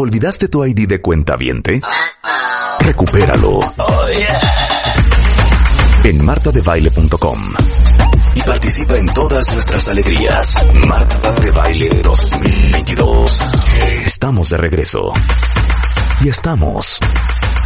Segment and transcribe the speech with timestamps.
[0.00, 1.80] ¿Olvidaste tu ID de cuenta viente?
[2.78, 3.58] Recupéralo.
[6.04, 7.52] En martadebaile.com.
[8.32, 10.64] Y participa en todas nuestras alegrías.
[10.86, 13.40] Marta de Baile 2022.
[14.06, 15.12] Estamos de regreso.
[16.20, 17.00] Y estamos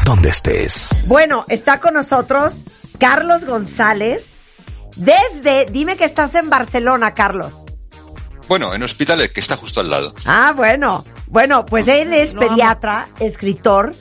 [0.07, 1.05] donde estés.
[1.09, 2.65] Bueno, está con nosotros
[2.99, 4.41] Carlos González.
[4.97, 7.67] Desde, dime que estás en Barcelona, Carlos.
[8.49, 10.15] Bueno, en Hospitalet, que está justo al lado.
[10.25, 11.05] Ah, bueno.
[11.33, 13.93] Bueno, pues él es pediatra, escritor,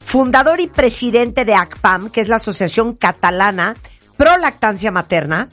[0.00, 3.76] fundador y presidente de ACPAM, que es la Asociación Catalana
[4.16, 5.48] Pro Lactancia Materna,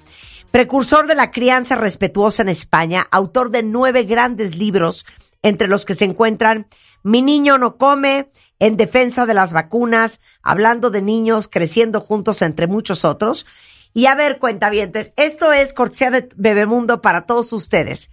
[0.50, 5.06] precursor de la crianza respetuosa en España, autor de nueve grandes libros,
[5.44, 6.66] entre los que se encuentran
[7.04, 12.66] Mi niño no come, En defensa de las vacunas, hablando de niños creciendo juntos, entre
[12.66, 13.46] muchos otros.
[13.94, 18.10] Y a ver, cuentavientes, esto es cortesía de Bebemundo para todos ustedes,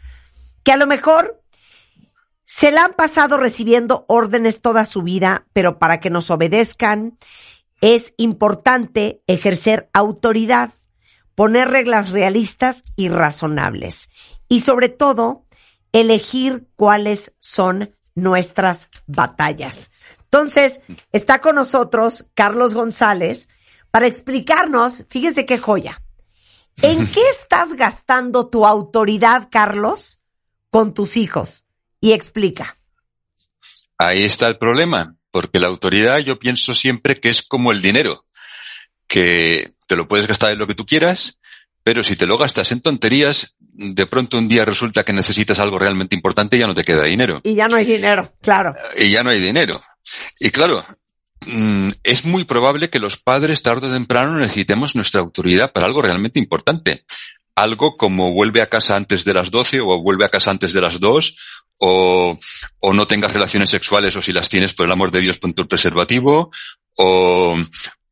[0.63, 1.43] que a lo mejor
[2.45, 7.19] se la han pasado recibiendo órdenes toda su vida, pero para que nos obedezcan
[7.81, 10.73] es importante ejercer autoridad,
[11.35, 14.11] poner reglas realistas y razonables
[14.49, 15.45] y sobre todo
[15.93, 19.91] elegir cuáles son nuestras batallas.
[20.25, 20.81] Entonces,
[21.13, 23.49] está con nosotros Carlos González
[23.91, 26.03] para explicarnos, fíjense qué joya.
[26.83, 30.21] ¿En qué estás gastando tu autoridad, Carlos,
[30.71, 31.64] con tus hijos?
[32.05, 32.77] Y explica.
[33.97, 38.27] Ahí está el problema, porque la autoridad yo pienso siempre que es como el dinero,
[39.07, 41.41] que te lo puedes gastar en lo que tú quieras,
[41.83, 45.79] pero si te lo gastas en tonterías, de pronto un día resulta que necesitas algo
[45.79, 47.41] realmente importante y ya no te queda dinero.
[47.43, 48.75] Y ya no hay dinero, claro.
[48.99, 49.81] Y ya no hay dinero.
[50.39, 50.85] Y claro,
[51.47, 56.03] mm, es muy probable que los padres tarde o temprano necesitemos nuestra autoridad para algo
[56.03, 57.07] realmente importante.
[57.57, 60.83] Algo como vuelve a casa antes de las 12 o vuelve a casa antes de
[60.83, 61.37] las 2
[61.87, 62.41] o,
[62.81, 65.53] o no tengas relaciones sexuales o si las tienes por el amor de Dios pon
[65.53, 66.51] tu preservativo
[66.97, 67.59] o,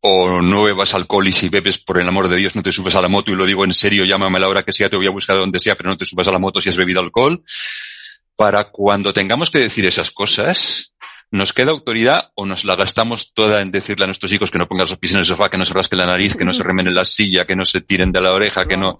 [0.01, 2.95] o no bebas alcohol y si bebes por el amor de Dios no te subes
[2.97, 4.97] a la moto y lo digo en serio, llámame a la hora que sea, te
[4.97, 7.01] voy a buscar donde sea, pero no te subas a la moto si has bebido
[7.01, 7.43] alcohol.
[8.37, 10.93] Para cuando tengamos que decir esas cosas,
[11.31, 14.69] ¿nos queda autoridad o nos la gastamos toda en decirle a nuestros hijos que no
[14.69, 16.63] pongan los pies en el sofá, que no se rasquen la nariz, que no se
[16.63, 18.99] remen en la silla, que no se tiren de la oreja, que no...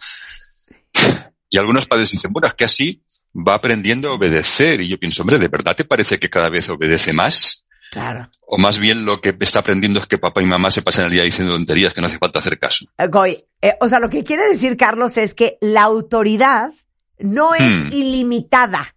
[1.51, 3.03] Y algunos padres dicen, bueno, es que así
[3.35, 4.81] va aprendiendo a obedecer.
[4.81, 7.67] Y yo pienso, hombre, ¿de verdad te parece que cada vez obedece más?
[7.91, 8.31] Claro.
[8.47, 11.13] O más bien lo que está aprendiendo es que papá y mamá se pasan el
[11.13, 12.87] día diciendo tonterías que no hace falta hacer caso.
[12.99, 16.73] Eh, eh, o sea, lo que quiere decir Carlos es que la autoridad
[17.19, 17.93] no es Hmm.
[17.93, 18.97] ilimitada.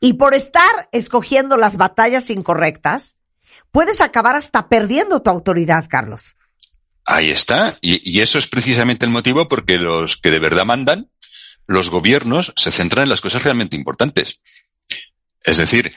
[0.00, 3.18] Y por estar escogiendo las batallas incorrectas,
[3.70, 6.36] puedes acabar hasta perdiendo tu autoridad, Carlos.
[7.04, 7.76] Ahí está.
[7.82, 11.10] Y, y eso es precisamente el motivo porque los que de verdad mandan,
[11.70, 14.40] los gobiernos, se centran en las cosas realmente importantes.
[15.44, 15.94] Es decir,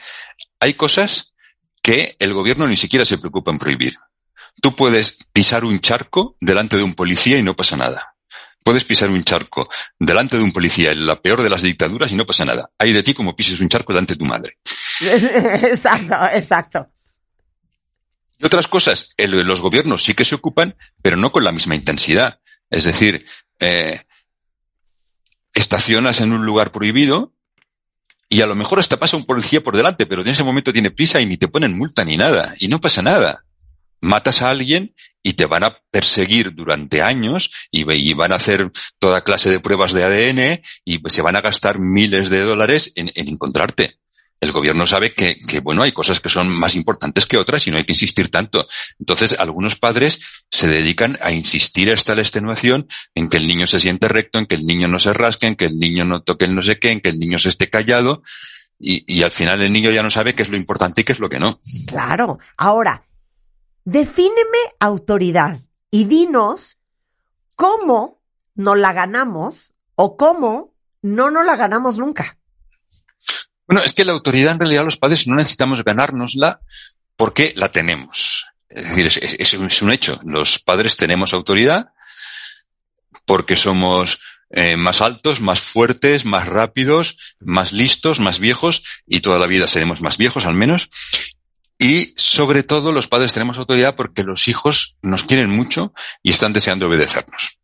[0.60, 1.34] hay cosas
[1.82, 3.94] que el gobierno ni siquiera se preocupa en prohibir.
[4.62, 8.14] Tú puedes pisar un charco delante de un policía y no pasa nada.
[8.62, 9.68] Puedes pisar un charco
[9.98, 12.70] delante de un policía en la peor de las dictaduras y no pasa nada.
[12.78, 14.58] Hay de ti como pises un charco delante de tu madre.
[15.00, 16.88] exacto, exacto.
[18.38, 21.74] Y otras cosas, el- los gobiernos sí que se ocupan, pero no con la misma
[21.74, 22.40] intensidad.
[22.70, 23.26] Es decir,
[23.60, 24.00] eh,
[25.54, 27.32] estacionas en un lugar prohibido
[28.28, 30.90] y a lo mejor hasta pasa un policía por delante, pero en ese momento tiene
[30.90, 33.44] prisa y ni te ponen multa ni nada, y no pasa nada.
[34.00, 39.24] Matas a alguien y te van a perseguir durante años y, van a hacer toda
[39.24, 43.28] clase de pruebas de ADN y se van a gastar miles de dólares en, en
[43.28, 43.98] encontrarte.
[44.44, 47.70] El gobierno sabe que, que, bueno, hay cosas que son más importantes que otras y
[47.70, 48.68] no hay que insistir tanto.
[49.00, 50.20] Entonces, algunos padres
[50.50, 54.46] se dedican a insistir hasta la extenuación en que el niño se siente recto, en
[54.46, 56.78] que el niño no se rasque, en que el niño no toque el no sé
[56.78, 58.22] qué, en que el niño se esté callado
[58.78, 61.12] y, y al final el niño ya no sabe qué es lo importante y qué
[61.12, 61.60] es lo que no.
[61.86, 62.38] Claro.
[62.58, 63.06] Ahora,
[63.84, 66.76] defíneme autoridad y dinos
[67.56, 68.20] cómo
[68.54, 72.38] no la ganamos o cómo no nos la ganamos nunca.
[73.66, 76.60] Bueno, es que la autoridad en realidad los padres no necesitamos ganárnosla
[77.16, 78.46] porque la tenemos.
[78.68, 80.18] Es decir, es, un hecho.
[80.24, 81.92] Los padres tenemos autoridad
[83.24, 84.18] porque somos
[84.50, 89.66] eh, más altos, más fuertes, más rápidos, más listos, más viejos, y toda la vida
[89.66, 90.90] seremos más viejos al menos.
[91.78, 96.52] Y sobre todo los padres tenemos autoridad porque los hijos nos quieren mucho y están
[96.52, 97.58] deseando obedecernos.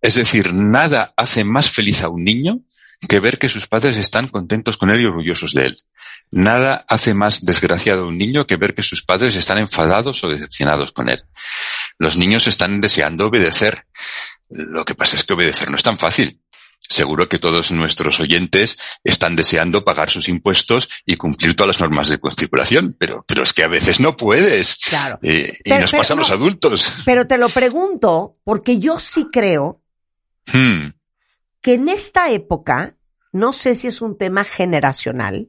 [0.00, 2.60] Es decir, nada hace más feliz a un niño
[3.08, 5.82] que ver que sus padres están contentos con él y orgullosos de él.
[6.30, 10.28] Nada hace más desgraciado a un niño que ver que sus padres están enfadados o
[10.28, 11.22] decepcionados con él.
[11.98, 13.86] Los niños están deseando obedecer.
[14.48, 16.40] Lo que pasa es que obedecer no es tan fácil.
[16.80, 22.08] Seguro que todos nuestros oyentes están deseando pagar sus impuestos y cumplir todas las normas
[22.08, 24.76] de circulación, pero, pero es que a veces no puedes.
[24.88, 25.18] Claro.
[25.22, 26.92] Eh, y nos pasa a los adultos.
[27.04, 29.82] Pero te lo pregunto porque yo sí creo
[30.46, 30.88] Hmm.
[31.62, 32.96] Que en esta época,
[33.32, 35.48] no sé si es un tema generacional,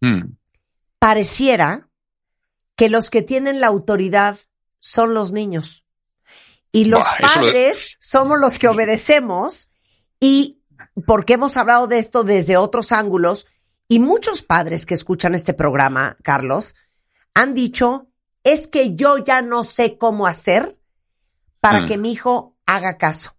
[0.00, 0.36] Hmm.
[0.98, 1.88] pareciera
[2.76, 4.38] que los que tienen la autoridad
[4.78, 5.84] son los niños.
[6.70, 9.70] Y los padres somos los que obedecemos
[10.20, 10.60] y
[11.06, 13.46] porque hemos hablado de esto desde otros ángulos
[13.88, 16.74] y muchos padres que escuchan este programa, Carlos,
[17.32, 18.08] han dicho,
[18.44, 20.78] es que yo ya no sé cómo hacer
[21.60, 21.88] para Mm.
[21.88, 23.35] que mi hijo haga caso.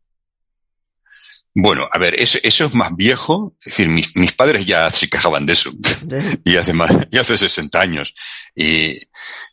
[1.60, 3.56] Bueno, a ver, eso, eso es más viejo.
[3.60, 5.72] Es decir, mis, mis padres ya se quejaban de eso.
[6.44, 8.14] y hace más, y hace 60 años.
[8.56, 8.96] Y,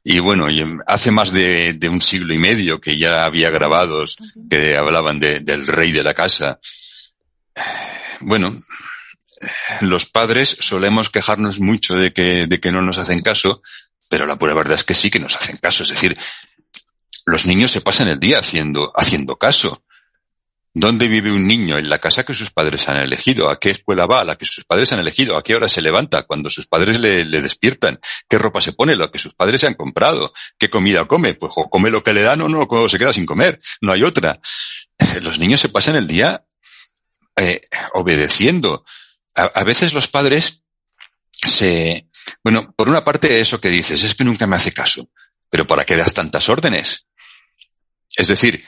[0.04, 4.16] y bueno, y hace más de, de un siglo y medio que ya había grabados
[4.50, 6.58] que hablaban de- del rey de la casa.
[8.20, 8.60] Bueno,
[9.82, 13.62] los padres solemos quejarnos mucho de que, de que no nos hacen caso,
[14.08, 15.84] pero la pura verdad es que sí que nos hacen caso.
[15.84, 16.18] Es decir,
[17.26, 19.83] los niños se pasan el día haciendo, haciendo caso.
[20.76, 21.78] ¿Dónde vive un niño?
[21.78, 23.48] En la casa que sus padres han elegido.
[23.48, 24.22] ¿A qué escuela va?
[24.22, 25.36] A la que sus padres han elegido.
[25.36, 26.24] ¿A qué hora se levanta?
[26.24, 28.00] Cuando sus padres le, despiertan.
[28.28, 28.96] ¿Qué ropa se pone?
[28.96, 30.32] Lo que sus padres se han comprado.
[30.58, 31.34] ¿Qué comida come?
[31.34, 33.60] Pues o come lo que le dan o no, o se queda sin comer.
[33.82, 34.40] No hay otra.
[35.22, 36.44] Los niños se pasan el día
[37.36, 37.60] eh,
[37.94, 38.84] obedeciendo.
[39.36, 40.62] A, a veces los padres
[41.30, 42.08] se...
[42.42, 45.08] Bueno, por una parte eso que dices, es que nunca me hace caso.
[45.50, 47.06] Pero ¿para qué das tantas órdenes?
[48.16, 48.64] Es decir,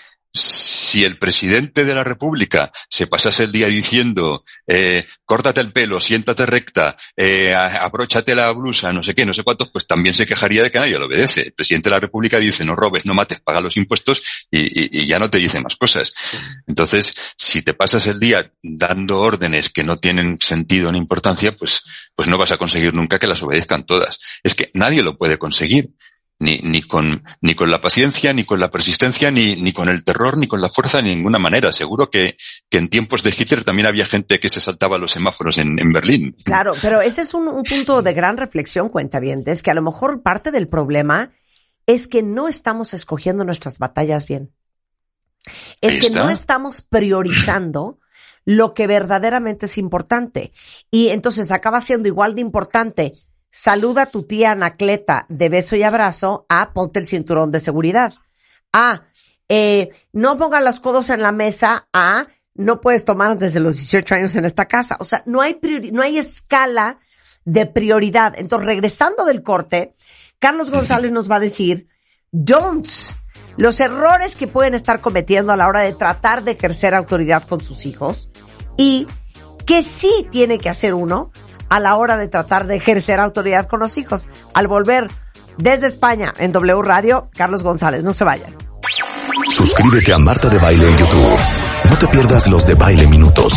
[0.96, 6.00] si el presidente de la República se pasase el día diciendo, eh, córtate el pelo,
[6.00, 10.26] siéntate recta, eh, abróchate la blusa, no sé qué, no sé cuántos, pues también se
[10.26, 11.42] quejaría de que nadie lo obedece.
[11.42, 15.02] El presidente de la República dice, no robes, no mates, paga los impuestos y, y-
[15.02, 16.14] y ya no te dice más cosas.
[16.66, 21.82] Entonces, si te pasas el día dando órdenes que no tienen sentido ni importancia, pues,
[22.14, 24.18] pues no vas a conseguir nunca que las obedezcan todas.
[24.42, 25.90] Es que nadie lo puede conseguir
[26.38, 30.04] ni, ni con, ni con la paciencia, ni con la persistencia, ni, ni con el
[30.04, 31.72] terror, ni con la fuerza, de ninguna manera.
[31.72, 32.36] Seguro que,
[32.68, 35.92] que en tiempos de Hitler también había gente que se saltaba los semáforos en, en
[35.92, 36.36] Berlín.
[36.44, 40.22] Claro, pero ese es un, un punto de gran reflexión, cuentavientes, que a lo mejor
[40.22, 41.32] parte del problema
[41.86, 44.52] es que no estamos escogiendo nuestras batallas bien.
[45.80, 48.00] Es que no estamos priorizando
[48.44, 50.52] lo que verdaderamente es importante.
[50.90, 53.12] Y entonces acaba siendo igual de importante.
[53.58, 58.12] Saluda a tu tía Anacleta de beso y abrazo a ponte el cinturón de seguridad.
[58.70, 59.04] A,
[59.48, 61.88] eh, no pongan los codos en la mesa.
[61.90, 64.98] A, no puedes tomar antes de los 18 años en esta casa.
[65.00, 66.98] O sea, no hay priori- no hay escala
[67.46, 68.34] de prioridad.
[68.36, 69.94] Entonces, regresando del corte,
[70.38, 71.88] Carlos González nos va a decir
[72.32, 73.16] don'ts,
[73.56, 77.62] los errores que pueden estar cometiendo a la hora de tratar de ejercer autoridad con
[77.62, 78.28] sus hijos
[78.76, 79.06] y
[79.64, 81.32] que sí tiene que hacer uno
[81.68, 84.28] a la hora de tratar de ejercer autoridad con los hijos.
[84.54, 85.08] Al volver
[85.58, 88.54] desde España en W Radio, Carlos González, no se vayan.
[89.48, 91.38] Suscríbete a Marta de Baile en YouTube.
[91.88, 93.52] No te pierdas los de Baile Minutos,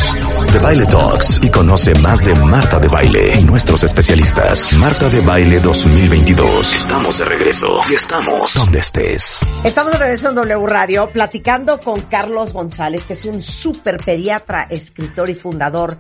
[0.52, 4.74] de Baile Talks y conoce más de Marta de Baile y nuestros especialistas.
[4.78, 6.74] Marta de Baile 2022.
[6.74, 9.40] Estamos de regreso y estamos donde estés.
[9.64, 14.68] Estamos de regreso en W Radio platicando con Carlos González, que es un super pediatra,
[14.70, 15.98] escritor y fundador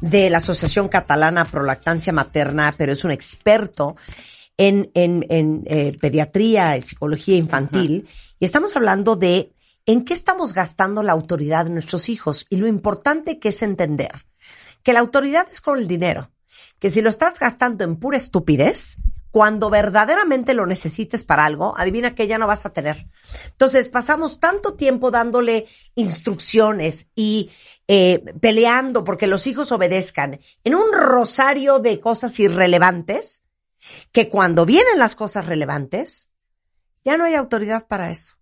[0.00, 3.96] de la Asociación Catalana Pro Lactancia Materna, pero es un experto
[4.56, 8.08] en, en, en eh, pediatría y psicología infantil.
[8.38, 9.52] Y estamos hablando de
[9.86, 14.12] en qué estamos gastando la autoridad de nuestros hijos y lo importante que es entender
[14.82, 16.30] que la autoridad es con el dinero,
[16.78, 18.98] que si lo estás gastando en pura estupidez,
[19.30, 23.06] cuando verdaderamente lo necesites para algo, adivina que ya no vas a tener.
[23.46, 27.50] Entonces, pasamos tanto tiempo dándole instrucciones y
[27.86, 33.44] eh, peleando porque los hijos obedezcan en un rosario de cosas irrelevantes,
[34.12, 36.30] que cuando vienen las cosas relevantes,
[37.04, 38.34] ya no hay autoridad para eso.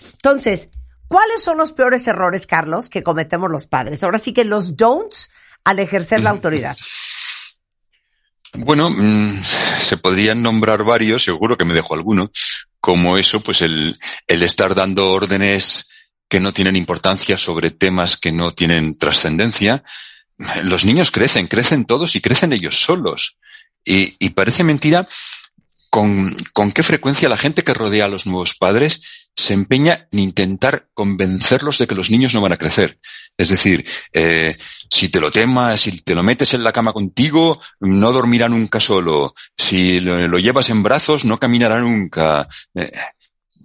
[0.00, 0.70] Entonces,
[1.08, 4.02] ¿cuáles son los peores errores, Carlos, que cometemos los padres?
[4.02, 5.30] Ahora sí que los don'ts
[5.64, 6.76] al ejercer la autoridad.
[8.54, 9.42] Bueno, mm,
[9.78, 12.30] se podrían nombrar varios, seguro que me dejo alguno,
[12.80, 13.96] como eso, pues el,
[14.28, 15.88] el estar dando órdenes
[16.28, 19.82] que no tienen importancia sobre temas que no tienen trascendencia,
[20.64, 23.36] los niños crecen, crecen todos y crecen ellos solos.
[23.84, 25.06] Y, y parece mentira
[25.94, 29.00] con, con, qué frecuencia la gente que rodea a los nuevos padres
[29.36, 32.98] se empeña en intentar convencerlos de que los niños no van a crecer.
[33.38, 34.56] Es decir, eh,
[34.90, 38.80] si te lo temas, si te lo metes en la cama contigo, no dormirá nunca
[38.80, 39.36] solo.
[39.56, 42.48] Si lo, lo llevas en brazos, no caminará nunca.
[42.74, 42.90] Eh,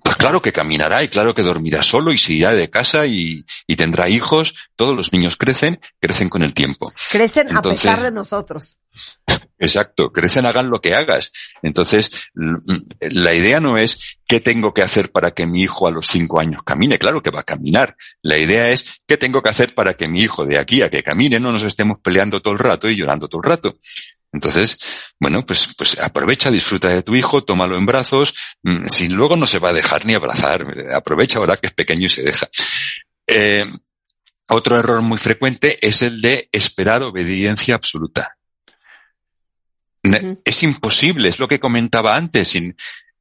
[0.04, 3.44] pues claro que caminará y claro que dormirá solo y se irá de casa y,
[3.66, 4.54] y tendrá hijos.
[4.76, 6.94] Todos los niños crecen, crecen con el tiempo.
[7.10, 8.82] Crecen Entonces, a pesar de nosotros.
[9.60, 11.32] Exacto, crecen, hagan lo que hagas.
[11.62, 12.12] Entonces,
[13.02, 16.40] la idea no es qué tengo que hacer para que mi hijo a los cinco
[16.40, 16.98] años camine.
[16.98, 17.98] Claro que va a caminar.
[18.22, 21.04] La idea es qué tengo que hacer para que mi hijo de aquí a que
[21.04, 23.78] camine no nos estemos peleando todo el rato y llorando todo el rato.
[24.32, 24.78] Entonces,
[25.20, 28.36] bueno, pues, pues aprovecha, disfruta de tu hijo, tómalo en brazos,
[28.88, 32.10] si luego no se va a dejar ni abrazar, aprovecha ahora que es pequeño y
[32.10, 32.48] se deja.
[33.28, 33.66] Eh,
[34.50, 38.39] otro error muy frecuente es el de esperar obediencia absoluta.
[40.04, 42.56] Es imposible, es lo que comentaba antes.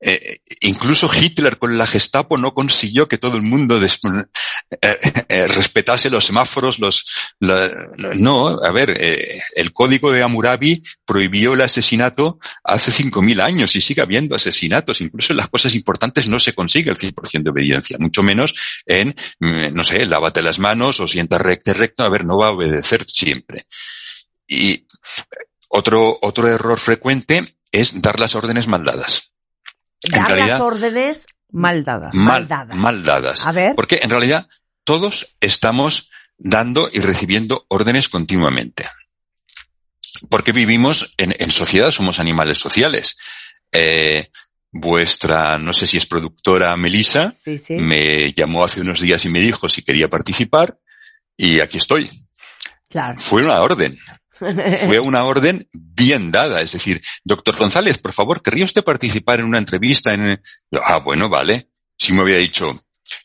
[0.01, 3.99] Eh, incluso Hitler con la Gestapo no consiguió que todo el mundo des,
[4.81, 4.97] eh,
[5.29, 7.05] eh, respetase los semáforos, los,
[7.41, 7.69] la,
[8.15, 8.97] no, a ver,
[9.57, 15.01] el código de Hammurabi prohibió el asesinato hace 5.000 años y sigue habiendo asesinatos.
[15.01, 18.55] Incluso en las cosas importantes no se consigue el 100% de obediencia, mucho menos
[18.87, 22.49] en, mm, no sé, lávate las manos o sienta recto, recto, a ver, no va
[22.49, 23.67] a obedecer siempre.
[24.47, 24.87] Y
[25.69, 29.33] otro, otro error frecuente es dar las órdenes mal dadas.
[30.03, 32.15] Dar realidad, las órdenes mal dadas.
[32.15, 32.77] Mal, dadas.
[32.77, 33.47] mal dadas.
[33.47, 33.75] A ver.
[33.75, 34.49] Porque en realidad
[34.85, 38.87] todos estamos dando y recibiendo órdenes continuamente.
[40.31, 43.19] Porque vivimos en, en sociedad, somos animales sociales.
[43.73, 44.27] Eh,
[44.73, 47.75] vuestra, no sé si es productora Melissa, sí, sí.
[47.75, 50.79] me llamó hace unos días y me dijo si quería participar
[51.37, 52.11] y aquí estoy.
[52.89, 53.21] Claro.
[53.21, 53.99] Fue una orden.
[54.39, 56.61] Fue una orden bien dada.
[56.61, 60.15] Es decir, doctor González, por favor, ¿querría usted participar en una entrevista?
[60.15, 60.41] En...
[60.83, 61.71] Ah, bueno, vale.
[61.97, 62.81] Si me había dicho,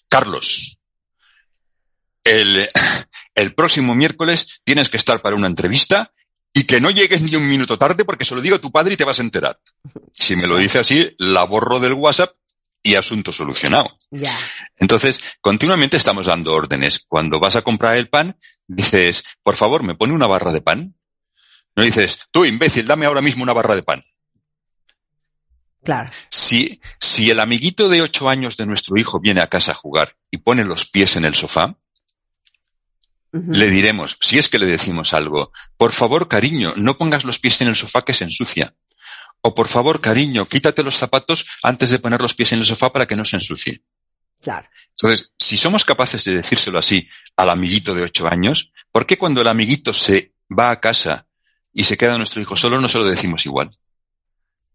[0.08, 0.80] Carlos,
[2.24, 2.68] el,
[3.36, 6.12] el próximo miércoles tienes que estar para una entrevista
[6.54, 8.94] y que no llegues ni un minuto tarde porque se lo digo a tu padre
[8.94, 9.60] y te vas a enterar.
[10.12, 12.32] Si me lo dice así, la borro del WhatsApp
[12.84, 13.98] y asunto solucionado.
[14.12, 14.38] Yeah.
[14.78, 17.06] Entonces, continuamente estamos dando órdenes.
[17.08, 20.96] Cuando vas a comprar el pan, dices, por favor, ¿me pone una barra de pan?
[21.76, 24.04] No dices, tú imbécil, dame ahora mismo una barra de pan.
[25.84, 26.12] Claro.
[26.30, 30.16] Si, si el amiguito de ocho años de nuestro hijo viene a casa a jugar
[30.32, 31.76] y pone los pies en el sofá,
[33.34, 33.54] uh -huh.
[33.54, 37.60] le diremos, si es que le decimos algo, por favor, cariño, no pongas los pies
[37.62, 38.74] en el sofá que se ensucia.
[39.42, 42.94] O por favor, cariño, quítate los zapatos antes de poner los pies en el sofá
[42.94, 43.84] para que no se ensucie.
[44.42, 44.70] Claro.
[44.92, 49.42] Entonces, si somos capaces de decírselo así al amiguito de ocho años, ¿por qué cuando
[49.42, 51.28] el amiguito se va a casa
[51.74, 53.72] y se queda nuestro hijo solo no se lo decimos igual?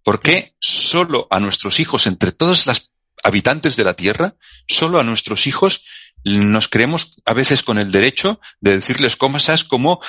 [0.03, 2.91] ¿Por qué solo a nuestros hijos, entre todas las
[3.23, 4.37] habitantes de la Tierra,
[4.67, 5.85] solo a nuestros hijos
[6.25, 10.01] nos creemos a veces con el derecho de decirles cosas como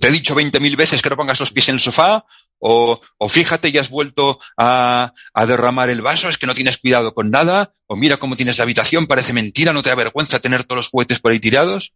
[0.00, 2.24] te he dicho veinte mil veces que no pongas los pies en el sofá
[2.58, 6.78] o, o fíjate ya has vuelto a, a, derramar el vaso, es que no tienes
[6.78, 10.38] cuidado con nada, o mira cómo tienes la habitación, parece mentira, no te da vergüenza
[10.38, 11.92] tener todos los juguetes por ahí tirados.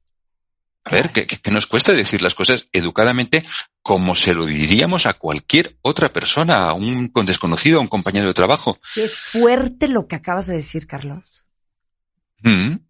[0.84, 3.44] A ver, que, que, nos cuesta decir las cosas educadamente
[3.88, 8.34] como se lo diríamos a cualquier otra persona, a un desconocido, a un compañero de
[8.34, 8.78] trabajo.
[8.94, 11.46] Qué fuerte lo que acabas de decir, Carlos.
[12.42, 12.80] Mm.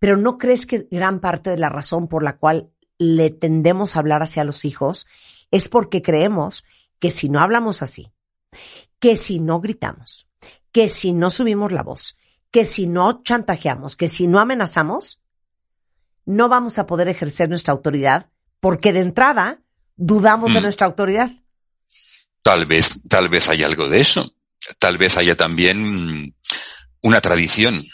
[0.00, 4.00] Pero ¿no crees que gran parte de la razón por la cual le tendemos a
[4.00, 5.06] hablar hacia los hijos
[5.52, 6.64] es porque creemos
[6.98, 8.10] que si no hablamos así,
[8.98, 10.26] que si no gritamos,
[10.72, 12.16] que si no subimos la voz,
[12.50, 15.20] que si no chantajeamos, que si no amenazamos,
[16.26, 19.60] no vamos a poder ejercer nuestra autoridad porque de entrada
[19.96, 20.54] dudamos mm.
[20.54, 21.30] de nuestra autoridad.
[22.42, 24.28] Tal vez, tal vez haya algo de eso.
[24.78, 26.34] Tal vez haya también
[27.02, 27.84] una tradición.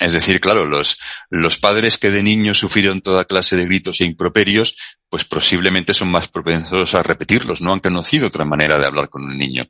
[0.00, 0.98] Es decir, claro, los,
[1.30, 4.76] los padres que de niños sufrieron toda clase de gritos e improperios,
[5.08, 9.22] pues posiblemente son más propensos a repetirlos, no han conocido otra manera de hablar con
[9.24, 9.64] un niño.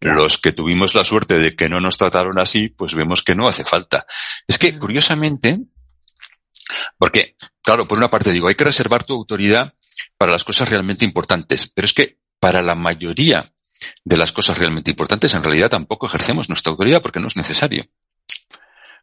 [0.00, 3.48] Los que tuvimos la suerte de que no nos trataron así, pues vemos que no
[3.48, 4.04] hace falta.
[4.48, 5.60] Es que, curiosamente,
[6.98, 9.74] porque, claro, por una parte digo, hay que reservar tu autoridad
[10.16, 13.52] para las cosas realmente importantes, pero es que para la mayoría
[14.04, 17.84] de las cosas realmente importantes, en realidad tampoco ejercemos nuestra autoridad porque no es necesario.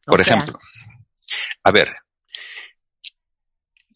[0.05, 0.33] Por okay.
[0.33, 0.59] ejemplo,
[1.63, 1.89] a ver,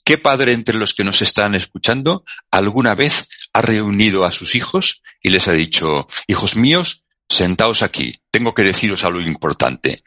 [0.04, 5.04] ¿qué padre entre los que nos están escuchando alguna vez ha reunido a sus hijos
[5.22, 10.04] y les ha dicho, hijos míos, sentaos aquí, tengo que deciros algo importante.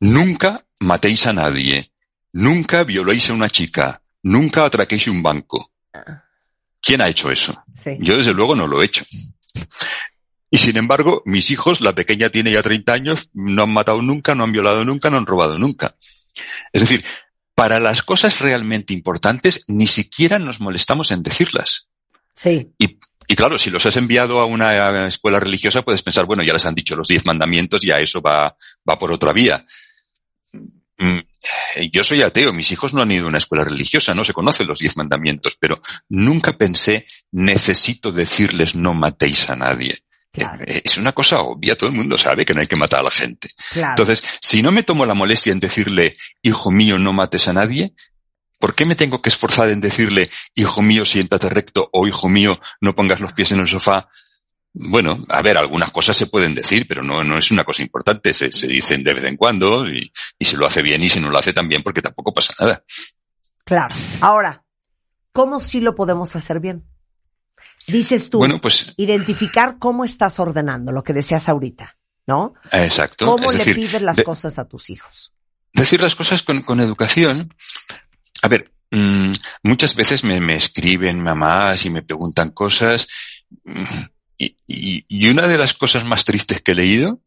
[0.00, 1.92] Nunca matéis a nadie,
[2.32, 5.72] nunca violéis a una chica, nunca atraquéis un banco.
[6.82, 7.64] ¿Quién ha hecho eso?
[7.74, 7.96] Sí.
[8.00, 9.04] Yo desde luego no lo he hecho.
[10.50, 14.34] Y sin embargo, mis hijos, la pequeña tiene ya 30 años, no han matado nunca,
[14.34, 15.96] no han violado nunca, no han robado nunca.
[16.72, 17.04] Es decir,
[17.54, 21.88] para las cosas realmente importantes ni siquiera nos molestamos en decirlas.
[22.34, 22.70] Sí.
[22.78, 22.98] Y,
[23.28, 26.66] y claro, si los has enviado a una escuela religiosa, puedes pensar, bueno, ya les
[26.66, 28.56] han dicho los diez mandamientos, ya eso va,
[28.88, 29.64] va por otra vía.
[31.76, 34.32] Mm, Yo soy ateo, mis hijos no han ido a una escuela religiosa, no se
[34.32, 39.98] conocen los diez mandamientos, pero nunca pensé, necesito decirles no matéis a nadie.
[40.32, 40.64] Claro.
[40.66, 43.04] Eh, Es una cosa obvia, todo el mundo sabe que no hay que matar a
[43.04, 43.48] la gente.
[43.72, 43.90] Claro.
[43.92, 47.92] Entonces, si no me tomo la molestia en decirle, hijo mío, no mates a nadie,
[48.58, 52.58] ¿por qué me tengo que esforzar en decirle, hijo mío, siéntate recto o hijo mío,
[52.80, 54.08] no pongas los pies en el sofá?
[54.74, 58.32] Bueno, a ver, algunas cosas se pueden decir, pero no, no es una cosa importante.
[58.32, 61.20] Se, se dicen de vez en cuando y, y se lo hace bien y si
[61.20, 62.82] no lo hace también porque tampoco pasa nada.
[63.64, 63.94] Claro.
[64.22, 64.64] Ahora,
[65.32, 66.84] ¿cómo sí lo podemos hacer bien?
[67.86, 72.54] Dices tú, Bueno, pues, identificar cómo estás ordenando, lo que decías ahorita, ¿no?
[72.72, 73.26] exacto.
[73.26, 75.32] ¿Cómo es le decir, pides las de- cosas a tus hijos?
[75.74, 77.52] decir las cosas con, con educación.
[78.42, 79.32] A ver, mm,
[79.64, 83.08] muchas veces me, me escriben mamás y me preguntan cosas.
[83.64, 83.84] mm,
[84.66, 87.20] Y, una de las cosas más tristes que he leído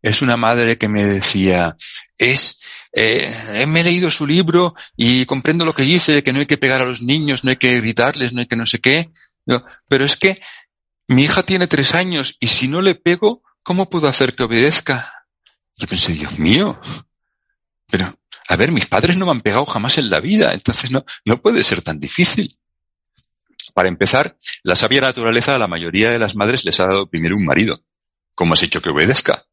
[0.00, 1.76] es una madre que me decía,
[2.18, 2.60] es,
[2.92, 6.58] eh, me he leído su libro y comprendo lo que dice, que no hay que
[6.58, 9.10] pegar a los niños, no hay que gritarles, no hay que no sé qué.
[9.88, 10.40] Pero es que
[11.08, 15.26] mi hija tiene tres años y si no le pego, ¿cómo puedo hacer que obedezca?
[15.76, 16.80] Yo pensé, Dios mío,
[17.90, 18.12] pero,
[18.48, 21.40] a ver, mis padres no me han pegado jamás en la vida, entonces no, no
[21.40, 22.58] puede ser tan difícil.
[23.74, 27.36] Para empezar, la sabia naturaleza a la mayoría de las madres les ha dado primero
[27.36, 27.82] un marido.
[28.34, 29.46] ¿Cómo has hecho que obedezca?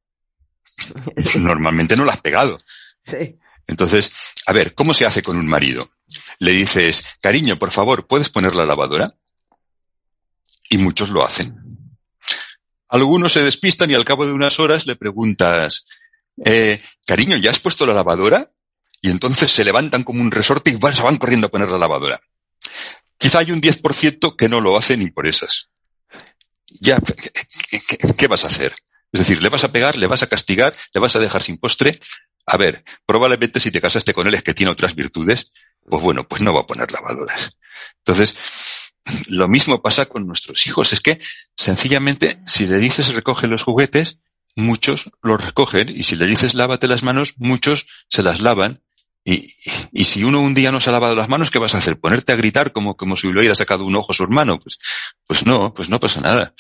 [1.36, 2.60] Normalmente no la has pegado.
[3.06, 3.38] Sí.
[3.68, 4.12] Entonces,
[4.46, 5.92] a ver, ¿cómo se hace con un marido?
[6.40, 9.16] Le dices, cariño, por favor, ¿puedes poner la lavadora?
[10.70, 11.56] Y muchos lo hacen.
[12.88, 15.86] Algunos se despistan y al cabo de unas horas le preguntas,
[16.44, 18.52] eh, cariño, ¿ya has puesto la lavadora?
[19.02, 21.78] Y entonces se levantan como un resorte y van, se van corriendo a poner la
[21.78, 22.20] lavadora.
[23.20, 25.70] Quizá hay un 10% que no lo hace ni por esas.
[26.68, 27.00] Ya,
[28.18, 28.74] ¿qué, vas a hacer?
[29.12, 31.58] Es decir, ¿le vas a pegar, le vas a castigar, le vas a dejar sin
[31.58, 32.00] postre?
[32.46, 35.52] A ver, probablemente si te casaste con él es que tiene otras virtudes,
[35.88, 37.58] pues bueno, pues no va a poner lavadoras.
[38.06, 38.36] Entonces,
[39.28, 40.94] lo mismo pasa con nuestros hijos.
[40.94, 41.20] Es que,
[41.58, 44.20] sencillamente, si le dices recoge los juguetes,
[44.56, 48.82] muchos los recogen, y si le dices lávate las manos, muchos se las lavan.
[49.24, 49.54] Y,
[49.92, 52.00] y si uno un día no se ha lavado las manos, ¿qué vas a hacer?
[52.00, 54.60] ¿Ponerte a gritar como, como si le hubiera sacado un ojo a su hermano?
[54.60, 54.80] Pues,
[55.28, 56.54] pues no, pues no pasa nada.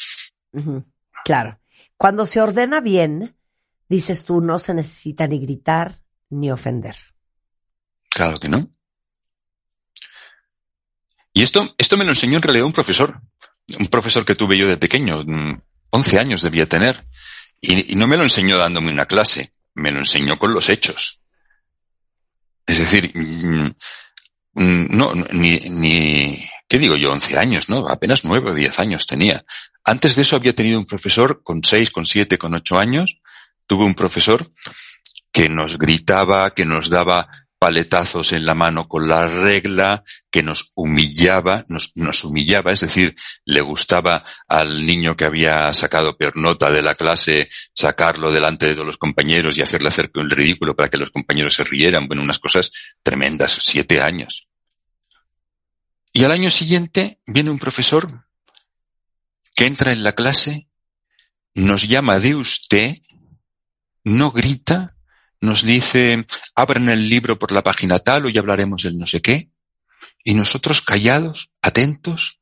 [1.24, 1.60] Claro.
[1.98, 3.36] Cuando se ordena bien,
[3.88, 6.95] dices tú, no se necesita ni gritar ni ofender.
[8.10, 8.69] Claro que no.
[11.34, 13.22] Y esto, esto me lo enseñó en realidad un profesor,
[13.80, 17.08] un profesor que tuve yo de pequeño, mm, 11 años debía tener,
[17.62, 21.19] y, y no me lo enseñó dándome una clase, me lo enseñó con los hechos.
[22.70, 27.12] Es decir, mm, mm, no, ni, ni, ¿qué digo yo?
[27.12, 27.88] 11 años, ¿no?
[27.88, 29.44] Apenas 9 o 10 años tenía.
[29.84, 33.18] Antes de eso había tenido un profesor con 6, con 7, con 8 años.
[33.66, 34.46] Tuve un profesor
[35.32, 37.28] que nos gritaba, que nos daba
[37.60, 43.60] paletazos en la mano con la regla, que nos humillaba, nos, humillaba, es decir, le
[43.60, 48.88] gustaba al niño que había sacado peor nota de la clase sacarlo delante de todos
[48.88, 52.08] los compañeros y hacerle hacer el ridículo para que los compañeros se rieran.
[52.08, 52.72] Bueno, unas cosas
[53.04, 54.48] tremendas, siete años.
[56.13, 58.26] Y al año siguiente viene un profesor
[59.54, 60.69] que entra en la clase,
[61.56, 62.95] nos llama de usted,
[64.06, 64.95] no grita,
[65.41, 66.25] nos dice,
[66.56, 69.52] abran el libro por la página tal, hoy hablaremos del no sé qué,
[70.23, 72.39] y nosotros callados, atentos,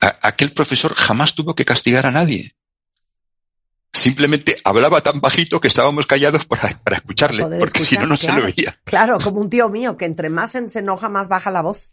[0.00, 2.52] a- aquel profesor jamás tuvo que castigar a nadie.
[3.92, 8.16] Simplemente hablaba tan bajito que estábamos callados para, para escucharle, Poder porque si no, no
[8.16, 8.78] se lo veía.
[8.84, 11.92] Claro, como un tío mío, que entre más se se enoja, más baja la voz.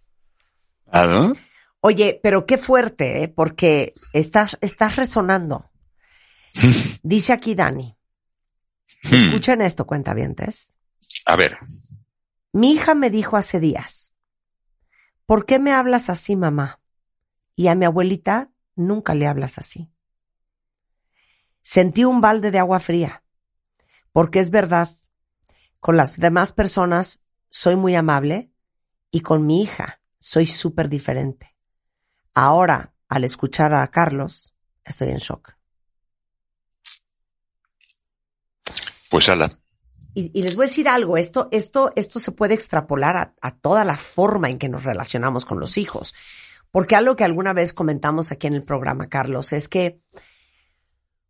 [0.92, 1.34] Ah, ¿no?
[1.80, 3.28] Oye, pero qué fuerte, ¿eh?
[3.30, 5.72] porque estás, estás resonando.
[7.04, 7.93] Dice aquí Dani.
[9.04, 9.16] Hmm.
[9.16, 10.74] Escuchen esto, cuentavientes.
[11.26, 11.58] A ver,
[12.52, 14.14] Mi hija me dijo hace días,
[15.26, 16.80] ¿por qué me hablas así, mamá?
[17.56, 19.92] Y a mi abuelita nunca le hablas así.
[21.64, 23.24] Sentí un balde de agua fría,
[24.12, 24.90] porque es verdad,
[25.80, 28.52] con las demás personas soy muy amable
[29.12, 31.56] y con mi hija soy súper diferente.
[32.34, 35.56] Ahora, al escuchar a Carlos, estoy en shock.
[39.14, 39.52] Pues ala.
[40.16, 43.84] y, les voy a decir algo, esto, esto, esto se puede extrapolar a, a toda
[43.84, 46.16] la forma en que nos relacionamos con los hijos.
[46.72, 50.02] Porque algo que alguna vez comentamos aquí en el programa, Carlos, es que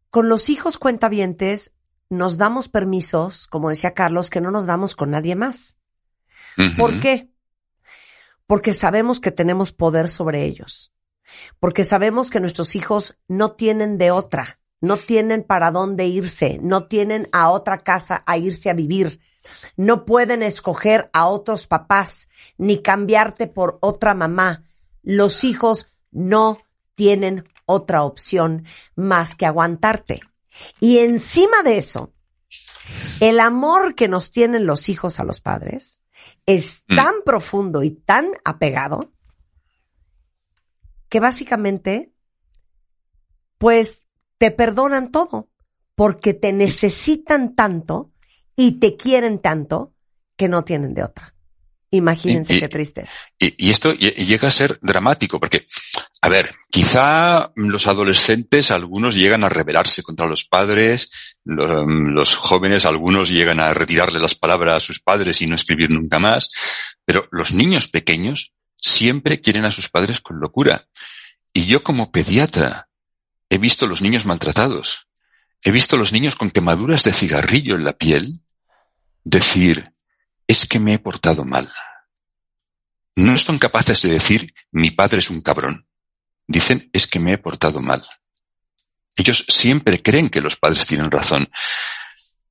[0.10, 1.74] con los hijos cuentavientes
[2.10, 5.78] nos damos permisos, como decía Carlos, que no nos damos con nadie más.
[6.78, 7.34] ¿Por qué?
[8.48, 10.93] Porque sabemos que tenemos poder sobre ellos.
[11.60, 16.88] Porque sabemos que nuestros hijos no tienen de otra, no tienen para dónde irse, no
[16.88, 19.22] tienen a otra casa a irse a vivir,
[19.78, 24.65] no pueden escoger a otros papás, ni cambiarte por otra mamá.
[25.02, 26.58] Los hijos no
[26.96, 30.19] tienen otra opción más que aguantarte.
[30.82, 32.12] Y encima de eso,
[33.22, 36.02] el amor que nos tienen los hijos a los padres
[36.46, 36.96] es mm.
[36.98, 39.13] tan profundo y tan apegado
[41.08, 42.12] que básicamente,
[43.58, 44.03] pues,
[44.43, 45.47] te perdonan todo
[45.95, 48.12] porque te necesitan tanto
[48.58, 49.93] y te quieren tanto
[50.36, 51.34] que no tienen de otra.
[51.91, 53.21] Imagínense qué tristeza.
[53.39, 55.65] Y, y, esto llega a ser dramático porque
[56.21, 61.10] a ver, quizá los adolescentes, algunos llegan a rebelarse contra los padres,
[61.45, 66.19] los, jóvenes, algunos llegan a retirarle las palabras a sus padres y no escribir nunca
[66.19, 66.51] más,
[67.06, 70.84] pero los niños pequeños siempre quieren a sus padres con locura.
[71.53, 72.89] Y yo como pediatra
[73.54, 75.08] he visto los niños maltratados,
[75.63, 78.42] he visto los niños con quemaduras de cigarrillo en la piel
[79.24, 79.92] decir,
[80.48, 81.72] es que me he portado mal.
[83.16, 85.88] No son capaces de decir, mi padre es un cabrón
[86.48, 88.04] dicen es que me he portado mal.
[89.16, 91.50] Ellos siempre creen que los padres tienen razón.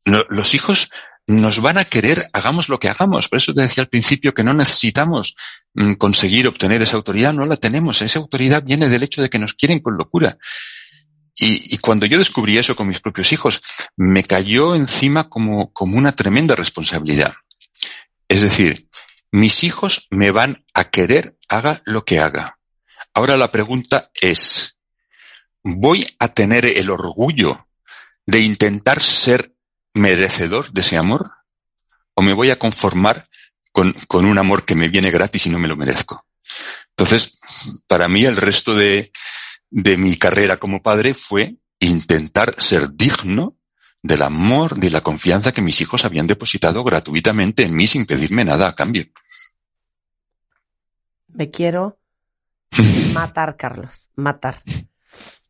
[0.04, 0.90] los hijos
[1.26, 3.28] nos van a querer, hagamos lo que hagamos.
[3.28, 5.36] Por eso te decía al principio que no necesitamos
[5.74, 8.02] mm, conseguir obtener esa autoridad, no la tenemos.
[8.02, 10.36] Esa autoridad viene del hecho de que nos quieren con locura.
[11.34, 13.60] Y, cuando yo descubrí eso con mis propios hijos,
[13.96, 17.32] me cayó encima como, como una tremenda responsabilidad.
[18.28, 18.88] Es decir,
[19.30, 22.58] mis hijos me van a querer haga lo que haga.
[23.14, 24.78] Ahora la pregunta es,
[25.62, 27.66] ¿voy a tener el orgullo
[28.26, 29.54] de intentar ser
[29.94, 31.30] merecedor de ese amor?
[32.14, 33.28] ¿O me voy a conformar
[33.70, 36.26] con, un amor que me viene gratis y no me lo merezco?
[36.90, 37.38] Entonces,
[37.86, 39.10] para mí el resto de,
[39.72, 43.56] de mi carrera como padre fue intentar ser digno
[44.02, 48.44] del amor, de la confianza que mis hijos habían depositado gratuitamente en mí sin pedirme
[48.44, 49.06] nada a cambio.
[51.28, 51.98] Me quiero
[53.14, 54.62] Matar, Carlos, matar.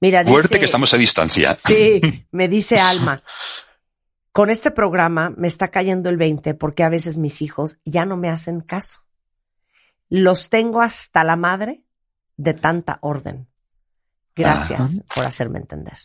[0.01, 1.55] Mira, Fuerte que estamos a distancia.
[1.55, 2.01] Sí,
[2.33, 3.23] me dice Alma.
[4.33, 8.17] Con este programa me está cayendo el 20 porque a veces mis hijos ya no
[8.17, 9.05] me hacen caso.
[10.09, 11.85] Los tengo hasta la madre
[12.37, 13.52] de tanta orden.
[14.35, 15.99] Gracias por hacerme entender.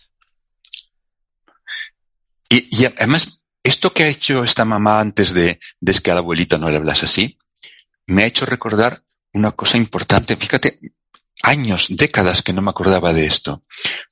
[2.49, 6.57] Y, además, esto que ha hecho esta mamá antes de, de que a la abuelita
[6.57, 7.37] no le hablas así,
[8.05, 10.35] me ha hecho recordar una cosa importante.
[10.37, 10.79] Fíjate,
[11.43, 13.65] años, décadas que no me acordaba de esto.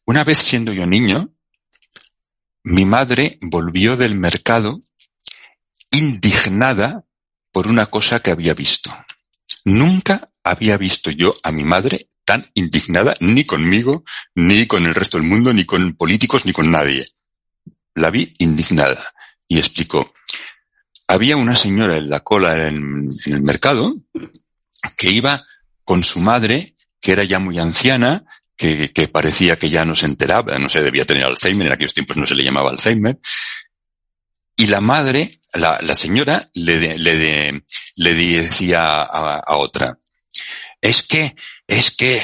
[0.06, 1.34] Una vez siendo yo niño,
[2.64, 4.82] mi madre volvió del mercado
[5.92, 7.06] indignada
[7.52, 8.92] por una cosa que había visto.
[9.64, 15.18] Nunca había visto yo a mi madre tan indignada ni conmigo, ni con el resto
[15.18, 17.08] del mundo, ni con políticos, ni con nadie.
[17.94, 19.14] La vi indignada
[19.48, 20.14] y explicó.
[21.08, 23.96] Había una señora en la cola en, el mercado
[24.98, 25.46] que iba
[25.84, 28.26] con su madre que era ya muy anciana,
[28.58, 32.18] que, parecía que ya no se enteraba, no se debía tener Alzheimer, en aquellos tiempos
[32.18, 33.20] no se le llamaba Alzheimer.
[34.58, 37.64] Y la madre, la, señora, le, le,
[37.96, 40.00] le decía a, otra,
[40.82, 41.36] es que,
[41.68, 42.22] es que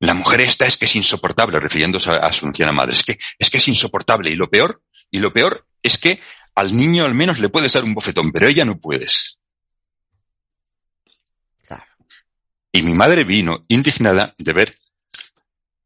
[0.00, 3.18] la mujer esta es que es insoportable, refiriéndose a, a su anciana madre, es que,
[3.38, 4.30] es que es insoportable.
[4.30, 6.20] Y lo peor, y lo peor es que
[6.54, 9.38] al niño al menos le puedes dar un bofetón, pero ella no puedes.
[12.74, 14.76] Y mi madre vino indignada de ver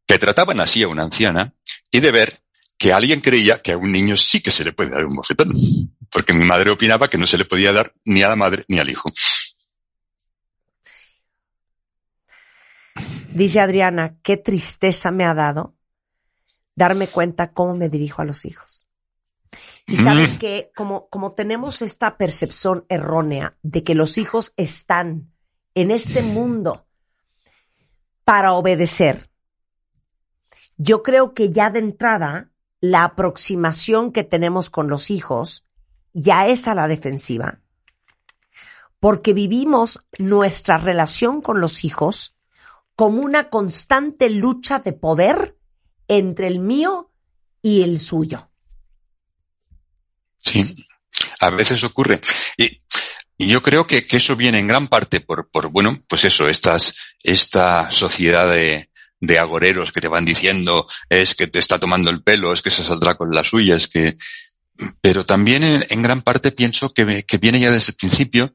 [0.07, 1.53] que trataban así a una anciana
[1.91, 2.43] y de ver
[2.79, 5.53] que alguien creía que a un niño sí que se le puede dar un bofetón.
[6.11, 8.79] Porque mi madre opinaba que no se le podía dar ni a la madre ni
[8.79, 9.13] al hijo.
[13.39, 15.77] Dice Adriana, qué tristeza me ha dado
[16.75, 18.85] darme cuenta cómo me dirijo a los hijos.
[19.87, 20.39] Y mm.
[20.41, 25.33] que como, como tenemos esta percepción errónea de que los hijos están
[25.77, 26.89] en este mundo
[28.25, 29.31] para obedecer.
[30.77, 35.65] Yo creo que ya de entrada la aproximación que tenemos con los hijos
[36.13, 37.61] ya es a la defensiva,
[38.99, 42.35] porque vivimos nuestra relación con los hijos
[42.99, 45.57] como una constante lucha de poder
[46.09, 47.13] entre el mío
[47.63, 48.51] y el suyo.
[50.41, 50.75] Sí.
[51.39, 52.21] a veces ocurre.
[52.57, 52.81] Y,
[53.39, 58.53] yo creo que, eso viene en gran parte por, bueno, pues eso, estas, esta sociedad
[58.53, 58.89] de,
[59.39, 62.83] agoreros que te van diciendo es que te está tomando el pelo, es que se
[62.83, 64.17] saldrá con la suya, es que,
[65.01, 68.53] pero también en, gran parte pienso que, viene ya desde el principio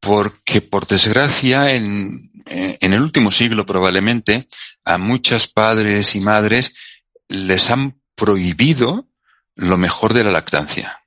[0.00, 4.48] porque por desgracia en, en el último siglo probablemente
[4.84, 6.74] a muchos padres y madres
[7.28, 9.08] les han prohibido
[9.56, 11.00] lo mejor de la lactancia.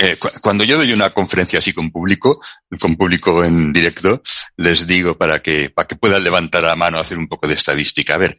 [0.00, 2.40] Eh, cuando yo doy una conferencia así con público,
[2.78, 4.22] con público en directo,
[4.56, 8.14] les digo para que, para que puedan levantar la mano, hacer un poco de estadística.
[8.14, 8.38] A ver,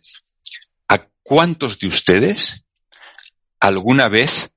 [0.88, 2.64] ¿a cuántos de ustedes
[3.60, 4.54] alguna vez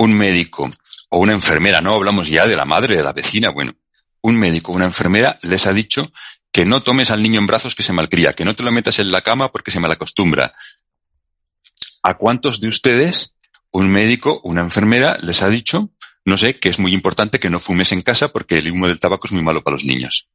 [0.00, 0.72] un médico
[1.10, 3.74] o una enfermera, no hablamos ya de la madre, de la vecina, bueno,
[4.22, 6.10] un médico o una enfermera les ha dicho
[6.50, 8.98] que no tomes al niño en brazos que se malcría, que no te lo metas
[8.98, 10.54] en la cama porque se malacostumbra.
[12.02, 13.36] ¿A cuántos de ustedes
[13.72, 15.90] un médico, una enfermera les ha dicho,
[16.24, 19.00] no sé, que es muy importante que no fumes en casa porque el humo del
[19.00, 20.28] tabaco es muy malo para los niños?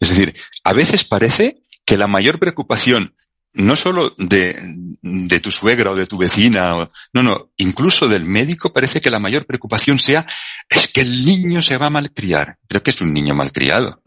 [0.00, 0.34] Es decir,
[0.64, 3.14] a veces parece que la mayor preocupación
[3.54, 4.56] no solo de,
[5.02, 9.10] de, tu suegra o de tu vecina, o, no, no, incluso del médico parece que
[9.10, 10.26] la mayor preocupación sea
[10.68, 12.58] es que el niño se va a malcriar.
[12.68, 14.02] Creo que es un niño malcriado.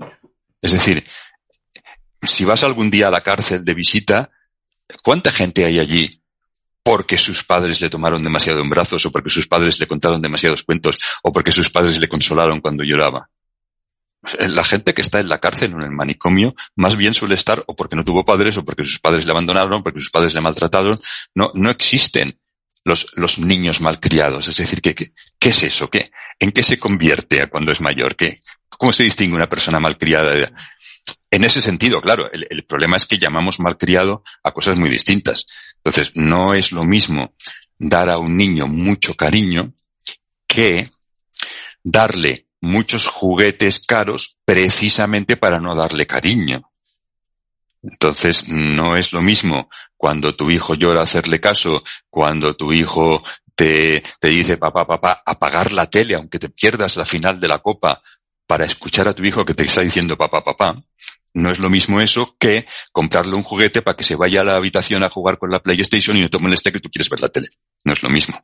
[0.61, 1.03] Es decir,
[2.21, 4.29] si vas algún día a la cárcel de visita,
[5.03, 6.21] ¿cuánta gente hay allí
[6.83, 10.63] porque sus padres le tomaron demasiado en brazos o porque sus padres le contaron demasiados
[10.63, 13.29] cuentos o porque sus padres le consolaron cuando lloraba?
[14.39, 17.63] La gente que está en la cárcel o en el manicomio más bien suele estar
[17.65, 20.41] o porque no tuvo padres o porque sus padres le abandonaron, porque sus padres le
[20.41, 21.01] maltrataron.
[21.33, 22.39] No, no existen
[22.83, 24.47] los, los niños malcriados.
[24.47, 25.89] Es decir, ¿qué, qué, qué es eso?
[25.89, 28.15] ¿Qué, ¿En qué se convierte cuando es mayor?
[28.15, 30.51] ¿Qué, ¿Cómo se distingue una persona malcriada?
[31.31, 35.47] En ese sentido, claro, el, el problema es que llamamos malcriado a cosas muy distintas.
[35.77, 37.33] Entonces, no es lo mismo
[37.79, 39.73] dar a un niño mucho cariño
[40.45, 40.91] que
[41.83, 46.71] darle muchos juguetes caros precisamente para no darle cariño.
[47.83, 53.23] Entonces, no es lo mismo cuando tu hijo llora hacerle caso, cuando tu hijo
[53.55, 57.59] te, te dice, papá, papá, apagar la tele aunque te pierdas la final de la
[57.59, 58.01] copa
[58.45, 60.75] para escuchar a tu hijo que te está diciendo papá, papá,
[61.33, 64.55] no es lo mismo eso que comprarle un juguete para que se vaya a la
[64.55, 67.29] habitación a jugar con la PlayStation y no te moleste que tú quieres ver la
[67.29, 67.47] tele.
[67.83, 68.39] No es lo mismo.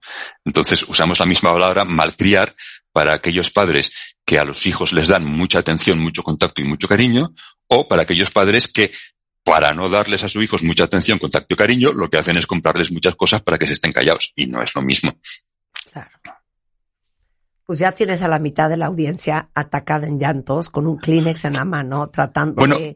[0.45, 2.55] Entonces usamos la misma palabra malcriar
[2.91, 3.91] para aquellos padres
[4.25, 7.33] que a los hijos les dan mucha atención, mucho contacto y mucho cariño,
[7.67, 8.91] o para aquellos padres que
[9.43, 12.47] para no darles a sus hijos mucha atención, contacto y cariño, lo que hacen es
[12.47, 14.33] comprarles muchas cosas para que se estén callados.
[14.35, 15.11] Y no es lo mismo.
[15.91, 16.09] Claro
[17.67, 21.43] pues ya tienes a la mitad de la audiencia atacada en llantos con un Kleenex
[21.43, 22.95] en la mano, tratando de,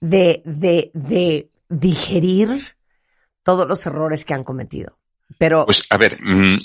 [0.00, 2.76] de, de, de, digerir
[3.42, 4.96] todos los errores que han cometido.
[5.36, 5.66] Pero.
[5.66, 6.58] Pues a ver, mm,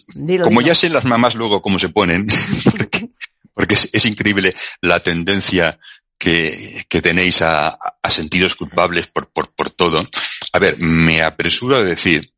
[0.44, 2.28] como ya sé las mamás luego cómo se ponen,
[3.54, 5.78] porque, es, increíble la tendencia
[6.18, 10.08] que, que tenéis a, a, sentidos culpables por, por, por todo.
[10.54, 12.34] A ver, me apresuro a decir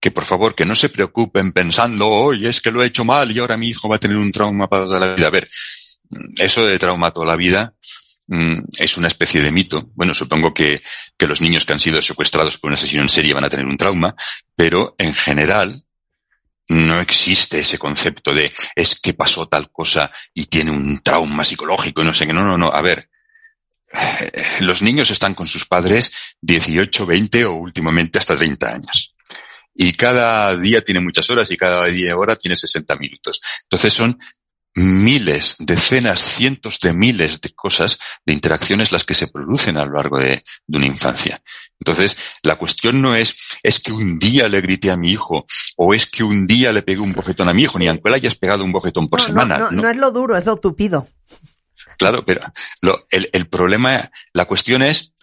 [0.00, 3.30] que por favor, que no se preocupen pensando, oye, es que lo he hecho mal
[3.30, 5.26] y ahora mi hijo va a tener un trauma para toda la vida.
[5.26, 5.48] A ver,
[6.36, 9.90] eso de trauma toda la vida mm, es una especie de mito.
[9.94, 10.82] Bueno, supongo que,
[11.16, 13.66] que los niños que han sido secuestrados por un asesino en serie van a tener
[13.66, 14.14] un trauma,
[14.54, 15.82] pero en general
[16.68, 22.04] no existe ese concepto de es que pasó tal cosa y tiene un trauma psicológico
[22.04, 22.32] no sé qué.
[22.32, 22.70] No, no, no.
[22.70, 23.08] A ver,
[23.92, 26.12] eh, los niños están con sus padres
[26.42, 29.14] 18, 20 o últimamente hasta 30 años
[29.80, 33.40] y cada día tiene muchas horas y cada día hora tiene 60 minutos.
[33.62, 34.18] Entonces son
[34.74, 39.92] miles, decenas, cientos de miles de cosas, de interacciones las que se producen a lo
[39.92, 41.40] largo de, de, una infancia.
[41.80, 45.94] Entonces, la cuestión no es, es que un día le grité a mi hijo, o
[45.94, 48.34] es que un día le pegué un bofetón a mi hijo, ni aunque le hayas
[48.36, 49.58] pegado un bofetón por no, semana.
[49.58, 51.08] No, no, no, es lo duro, es lo tupido.
[51.98, 52.40] Claro, pero
[52.80, 55.14] lo, el, el problema, la cuestión es,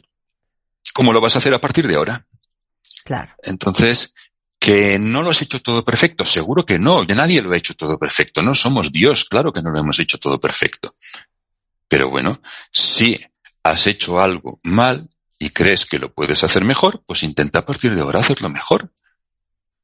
[0.93, 2.25] ¿cómo lo vas a hacer a partir de ahora?
[3.05, 3.34] Claro.
[3.43, 4.15] Entonces,
[4.65, 6.25] que no lo has hecho todo perfecto.
[6.25, 8.41] Seguro que no, ya nadie lo ha hecho todo perfecto.
[8.41, 10.91] No somos Dios, claro que no lo hemos hecho todo perfecto.
[11.88, 13.23] Pero bueno, si
[13.62, 17.93] has hecho algo mal y crees que lo puedes hacer mejor, pues intenta a partir
[17.93, 18.89] de ahora hacerlo mejor.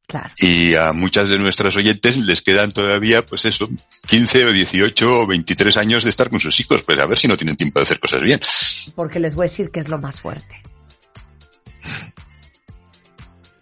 [0.07, 0.33] Claro.
[0.37, 3.69] Y a muchas de nuestras oyentes les quedan todavía, pues eso,
[4.07, 7.27] 15 o 18 o 23 años de estar con sus hijos, pues a ver si
[7.27, 8.41] no tienen tiempo de hacer cosas bien.
[8.95, 10.70] Porque les voy a decir que es lo más fuerte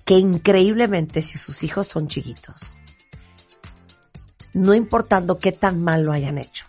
[0.10, 2.80] que increíblemente si sus hijos son chiquitos,
[4.54, 6.66] no importando qué tan mal lo hayan hecho,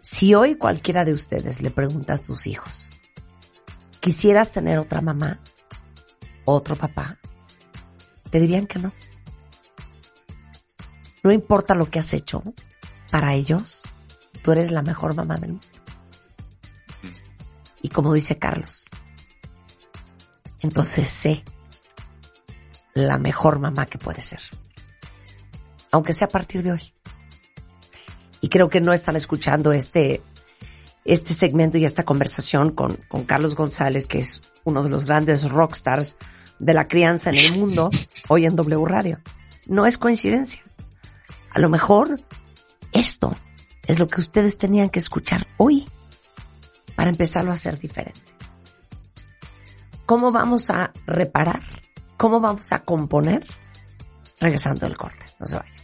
[0.00, 2.90] si hoy cualquiera de ustedes le pregunta a sus hijos,
[4.00, 5.40] ¿quisieras tener otra mamá?
[6.46, 7.18] ¿Otro papá?
[8.32, 8.94] Le dirían que no.
[11.22, 12.42] no importa lo que has hecho,
[13.10, 13.82] para ellos,
[14.42, 15.66] tú eres la mejor mamá del mundo.
[17.82, 18.88] Y como dice Carlos,
[20.60, 21.44] entonces sé
[22.94, 24.40] la mejor mamá que puede ser.
[25.92, 26.82] Aunque sea a partir de hoy.
[28.40, 30.22] Y creo que no están escuchando este,
[31.04, 35.48] este segmento y esta conversación con, con Carlos González, que es uno de los grandes
[35.50, 36.16] rockstars
[36.58, 37.90] de la crianza en el mundo,
[38.28, 39.18] hoy en W Radio.
[39.66, 40.62] No es coincidencia.
[41.50, 42.20] A lo mejor
[42.92, 43.36] esto
[43.86, 45.86] es lo que ustedes tenían que escuchar hoy
[46.94, 48.20] para empezarlo a hacer diferente.
[50.06, 51.79] ¿Cómo vamos a reparar?
[52.20, 53.42] ¿Cómo vamos a componer?
[54.38, 55.24] Regresando al corte.
[55.38, 55.74] No se vayan.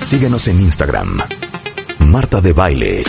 [0.00, 1.18] Síguenos en Instagram.
[2.00, 3.04] Marta de Baile.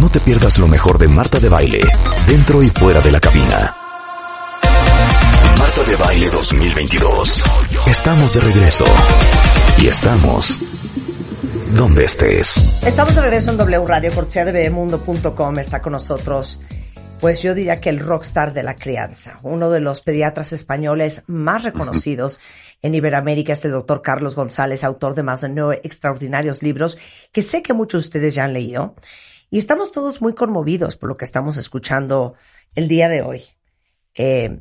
[0.00, 1.82] No te pierdas lo mejor de Marta de Baile,
[2.26, 3.76] dentro y fuera de la cabina.
[5.56, 7.44] Marta de Baile 2022.
[7.86, 8.84] Estamos de regreso.
[9.78, 10.60] Y estamos
[11.76, 12.82] donde estés.
[12.82, 15.58] Estamos de regreso en W Radio, cortesía de bebemundo.com.
[15.60, 16.60] Está con nosotros,
[17.20, 21.62] pues yo diría que el rockstar de la crianza, uno de los pediatras españoles más
[21.62, 22.40] reconocidos
[22.80, 26.96] en Iberoamérica es el doctor Carlos González, autor de más de nueve extraordinarios libros
[27.30, 28.94] que sé que muchos de ustedes ya han leído.
[29.50, 32.34] Y estamos todos muy conmovidos por lo que estamos escuchando
[32.74, 33.42] el día de hoy.
[34.14, 34.60] Eh,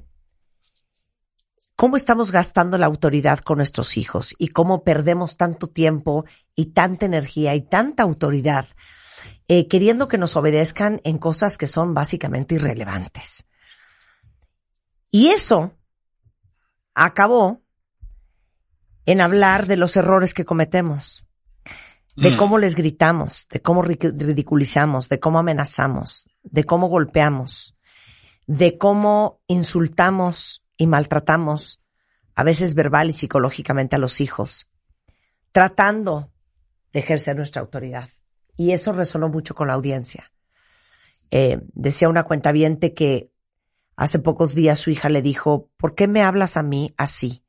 [1.75, 7.05] cómo estamos gastando la autoridad con nuestros hijos y cómo perdemos tanto tiempo y tanta
[7.05, 8.65] energía y tanta autoridad
[9.51, 13.47] eh, queriendo que nos obedezcan en cosas que son básicamente irrelevantes.
[15.09, 15.73] Y eso
[16.93, 17.63] acabó
[19.07, 21.25] en hablar de los errores que cometemos,
[22.15, 22.37] de Mm.
[22.37, 27.75] cómo les gritamos, de cómo ridiculizamos, de cómo amenazamos, de cómo golpeamos,
[28.45, 31.81] de cómo insultamos y maltratamos,
[32.35, 34.67] a veces verbal y psicológicamente a los hijos,
[35.51, 36.31] tratando
[36.93, 38.09] de ejercer nuestra autoridad.
[38.59, 40.33] Y eso resonó mucho con la audiencia.
[41.31, 43.31] Eh, decía una cuentaviente que
[43.95, 47.45] hace pocos días su hija le dijo, ¿por qué me hablas a mí así?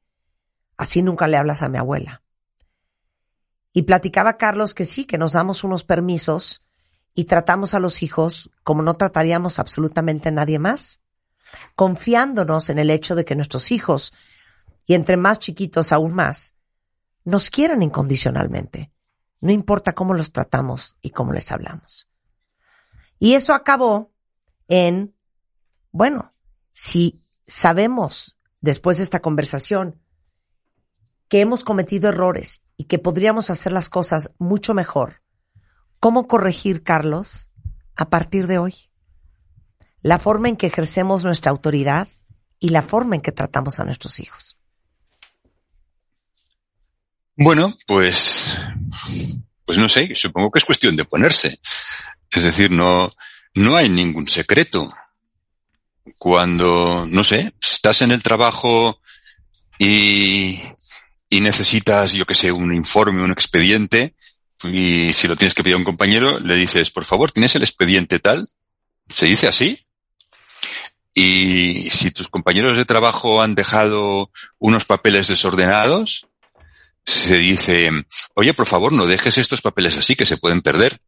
[0.76, 2.22] Así nunca le hablas a mi abuela.
[3.72, 6.64] Y platicaba Carlos que sí, que nos damos unos permisos
[7.12, 11.00] y tratamos a los hijos como no trataríamos absolutamente a nadie más,
[11.74, 14.12] confiándonos en el hecho de que nuestros hijos,
[14.86, 16.54] y entre más chiquitos aún más,
[17.24, 18.92] nos quieren incondicionalmente.
[19.40, 22.08] No importa cómo los tratamos y cómo les hablamos.
[23.18, 24.12] Y eso acabó
[24.68, 25.14] en,
[25.92, 26.32] bueno,
[26.72, 30.00] si sabemos después de esta conversación
[31.28, 35.22] que hemos cometido errores y que podríamos hacer las cosas mucho mejor,
[35.98, 37.48] ¿cómo corregir, Carlos,
[37.94, 38.74] a partir de hoy?
[40.02, 42.08] La forma en que ejercemos nuestra autoridad
[42.58, 44.58] y la forma en que tratamos a nuestros hijos.
[47.36, 48.66] Bueno, pues,
[49.64, 51.60] pues no sé, supongo que es cuestión de ponerse.
[52.30, 53.10] Es decir, no,
[53.54, 54.92] no hay ningún secreto.
[56.18, 59.00] Cuando, no sé, estás en el trabajo
[59.78, 60.60] y,
[61.28, 64.14] y necesitas, yo que sé, un informe, un expediente,
[64.64, 67.62] y si lo tienes que pedir a un compañero, le dices, por favor, ¿tienes el
[67.62, 68.48] expediente tal?
[69.08, 69.86] ¿Se dice así?
[71.14, 76.28] Y si tus compañeros de trabajo han dejado unos papeles desordenados,
[77.10, 77.90] se dice,
[78.34, 80.98] oye, por favor, no dejes estos papeles así que se pueden perder.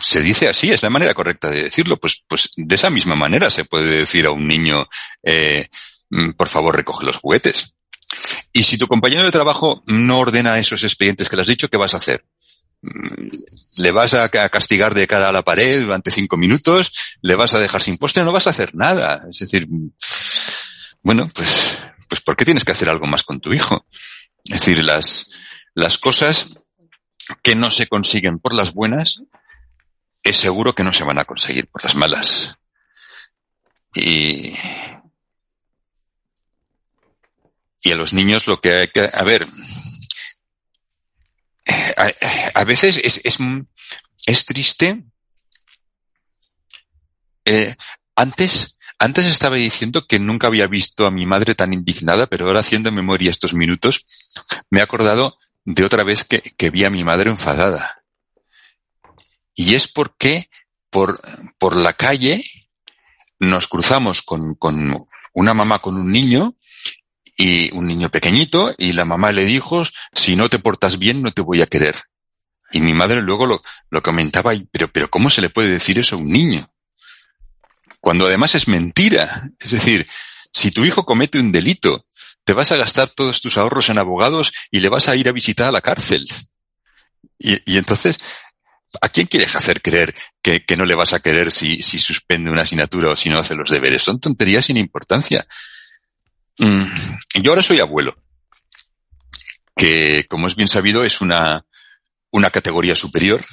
[0.00, 1.96] Se dice así, es la manera correcta de decirlo.
[1.98, 4.86] Pues, pues de esa misma manera se puede decir a un niño,
[5.24, 5.66] eh,
[6.10, 7.74] mm, por favor, recoge los juguetes.
[8.52, 11.76] Y si tu compañero de trabajo no ordena esos expedientes que le has dicho, ¿qué
[11.76, 12.24] vas a hacer?
[12.82, 13.28] Mm,
[13.76, 16.92] ¿Le vas a ca- castigar de cara a la pared durante cinco minutos?
[17.22, 18.22] ¿Le vas a dejar sin postre?
[18.22, 19.24] No vas a hacer nada.
[19.28, 19.66] Es decir,
[21.02, 23.84] bueno, pues, pues ¿por qué tienes que hacer algo más con tu hijo?
[24.48, 25.30] Es decir, las,
[25.74, 26.64] las cosas
[27.42, 29.22] que no se consiguen por las buenas,
[30.22, 32.58] es seguro que no se van a conseguir por las malas.
[33.94, 34.54] Y,
[37.82, 39.46] y a los niños lo que hay que, a ver,
[42.54, 43.38] a, veces es, es,
[44.26, 45.04] es triste.
[47.44, 47.74] Eh,
[48.16, 52.60] antes, antes estaba diciendo que nunca había visto a mi madre tan indignada, pero ahora
[52.60, 54.06] haciendo memoria estos minutos,
[54.70, 58.02] me he acordado de otra vez que, vi a mi madre enfadada.
[59.54, 60.48] Y es porque
[60.90, 61.18] por,
[61.58, 62.42] por la calle
[63.38, 66.56] nos cruzamos con, con una mamá con un niño
[67.36, 71.30] y un niño pequeñito y la mamá le dijo, si no te portas bien no
[71.30, 71.96] te voy a querer.
[72.72, 76.16] Y mi madre luego lo, lo comentaba, pero, pero ¿cómo se le puede decir eso
[76.16, 76.68] a un niño?
[78.08, 79.50] Cuando además es mentira.
[79.60, 80.08] Es decir,
[80.50, 82.06] si tu hijo comete un delito,
[82.42, 85.32] te vas a gastar todos tus ahorros en abogados y le vas a ir a
[85.32, 86.26] visitar a la cárcel.
[87.38, 88.16] Y, entonces,
[89.02, 92.62] ¿a quién quieres hacer creer que, no le vas a querer si, si, suspende una
[92.62, 94.04] asignatura o si no hace los deberes?
[94.04, 95.46] Son tonterías sin importancia.
[96.60, 96.84] Mm,
[97.42, 98.16] yo ahora soy abuelo,
[99.76, 101.66] que como es bien sabido es una,
[102.30, 103.44] una categoría superior.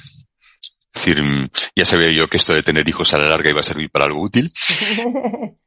[0.96, 3.60] Es decir, mm, ya sabía yo que esto de tener hijos a la larga iba
[3.60, 4.52] a servir para algo útil.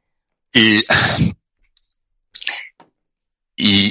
[0.52, 0.82] Y,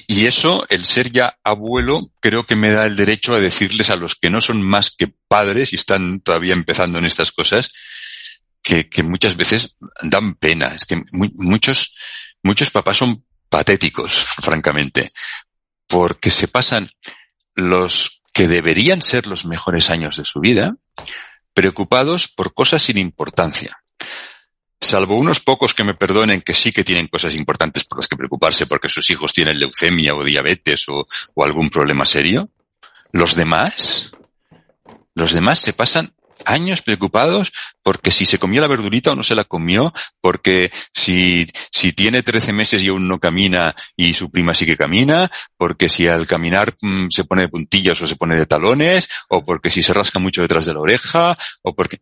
[0.08, 3.96] y, eso, el ser ya abuelo, creo que me da el derecho a decirles a
[3.96, 7.72] los que no son más que padres y están todavía empezando en estas cosas,
[8.62, 10.68] que, que muchas veces dan pena.
[10.76, 11.96] Es que muchos,
[12.44, 15.10] muchos papás son patéticos, francamente,
[15.88, 16.92] porque se pasan
[17.56, 20.76] los que deberían ser los mejores años de su vida
[21.54, 23.82] preocupados por cosas sin importancia.
[24.82, 28.16] Salvo unos pocos que me perdonen que sí que tienen cosas importantes por las que
[28.16, 31.06] preocuparse porque sus hijos tienen leucemia o diabetes o,
[31.43, 32.50] algún problema serio,
[33.12, 34.12] los demás,
[35.16, 36.14] los demás se pasan
[36.46, 37.52] años preocupados
[37.84, 42.24] porque si se comió la verdurita o no se la comió, porque si, si tiene
[42.24, 46.28] 13 meses y aún no camina y su prima sí que camina, porque si al
[46.28, 49.94] caminar mm, se pone de puntillas o se pone de talones, o porque si se
[49.94, 52.02] rasca mucho detrás de la oreja, o porque...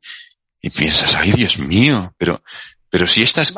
[0.59, 2.41] Y piensas, ay Dios mío, pero,
[2.89, 3.53] pero si estas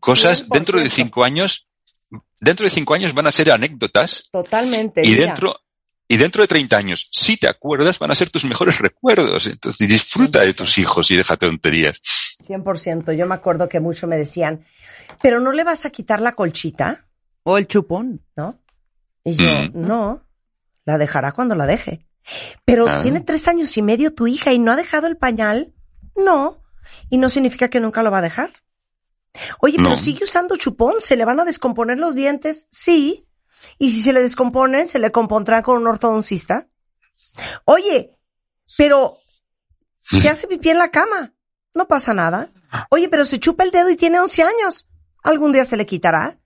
[0.00, 1.66] cosas dentro de cinco años,
[2.40, 4.28] dentro de cinco años van a ser anécdotas.
[4.32, 5.02] Totalmente.
[5.04, 5.63] Y dentro,
[6.06, 9.46] y dentro de 30 años, si te acuerdas, van a ser tus mejores recuerdos.
[9.46, 12.00] Entonces, disfruta de tus hijos y déjate tonterías.
[12.46, 13.16] 100%.
[13.16, 14.64] Yo me acuerdo que mucho me decían,
[15.22, 17.06] pero no le vas a quitar la colchita.
[17.42, 18.22] O el chupón.
[18.36, 18.60] ¿No?
[19.24, 19.70] Y yo, mm.
[19.74, 20.26] no,
[20.84, 22.06] la dejará cuando la deje.
[22.64, 23.00] Pero ah.
[23.02, 25.72] tiene tres años y medio tu hija y no ha dejado el pañal.
[26.16, 26.62] No,
[27.10, 28.50] y no significa que nunca lo va a dejar.
[29.60, 32.68] Oye, pero sigue usando chupón, ¿se le van a descomponer los dientes?
[32.70, 33.26] Sí.
[33.78, 36.68] Y si se le descomponen, ¿se le compondrá con un ortodoncista?
[37.64, 38.16] Oye,
[38.76, 39.18] pero
[40.00, 41.34] se hace pipí en la cama.
[41.74, 42.50] No pasa nada.
[42.90, 44.86] Oye, pero se chupa el dedo y tiene 11 años.
[45.22, 46.38] ¿Algún día se le quitará?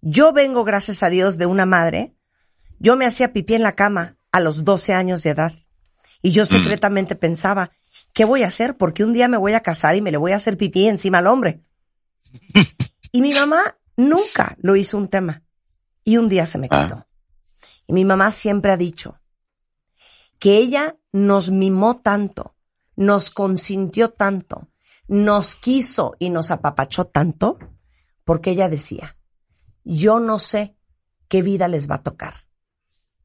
[0.00, 2.14] Yo vengo, gracias a Dios, de una madre.
[2.78, 5.52] Yo me hacía pipí en la cama a los 12 años de edad.
[6.22, 6.46] Y yo mm.
[6.46, 7.70] secretamente pensaba,
[8.12, 8.76] ¿qué voy a hacer?
[8.76, 11.18] Porque un día me voy a casar y me le voy a hacer pipí encima
[11.18, 11.62] al hombre.
[13.12, 15.42] y mi mamá nunca lo hizo un tema.
[16.04, 16.94] Y un día se me quitó.
[16.94, 17.06] Ah.
[17.86, 19.20] Y mi mamá siempre ha dicho
[20.38, 22.56] que ella nos mimó tanto,
[22.96, 24.68] nos consintió tanto,
[25.06, 27.58] nos quiso y nos apapachó tanto,
[28.24, 29.16] porque ella decía,
[29.84, 30.76] yo no sé
[31.28, 32.46] qué vida les va a tocar.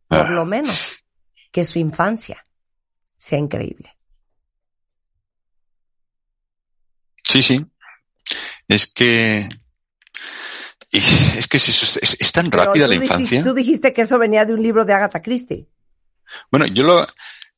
[0.07, 0.31] Por ah.
[0.31, 1.05] lo menos
[1.51, 2.47] que su infancia
[3.17, 3.97] sea increíble.
[7.23, 7.65] Sí, sí.
[8.67, 9.47] Es que
[11.37, 13.43] es que es, tan rápida la infancia.
[13.43, 15.67] tú dijiste que eso venía de un libro de Agatha Christie.
[16.51, 17.07] Bueno, yo lo,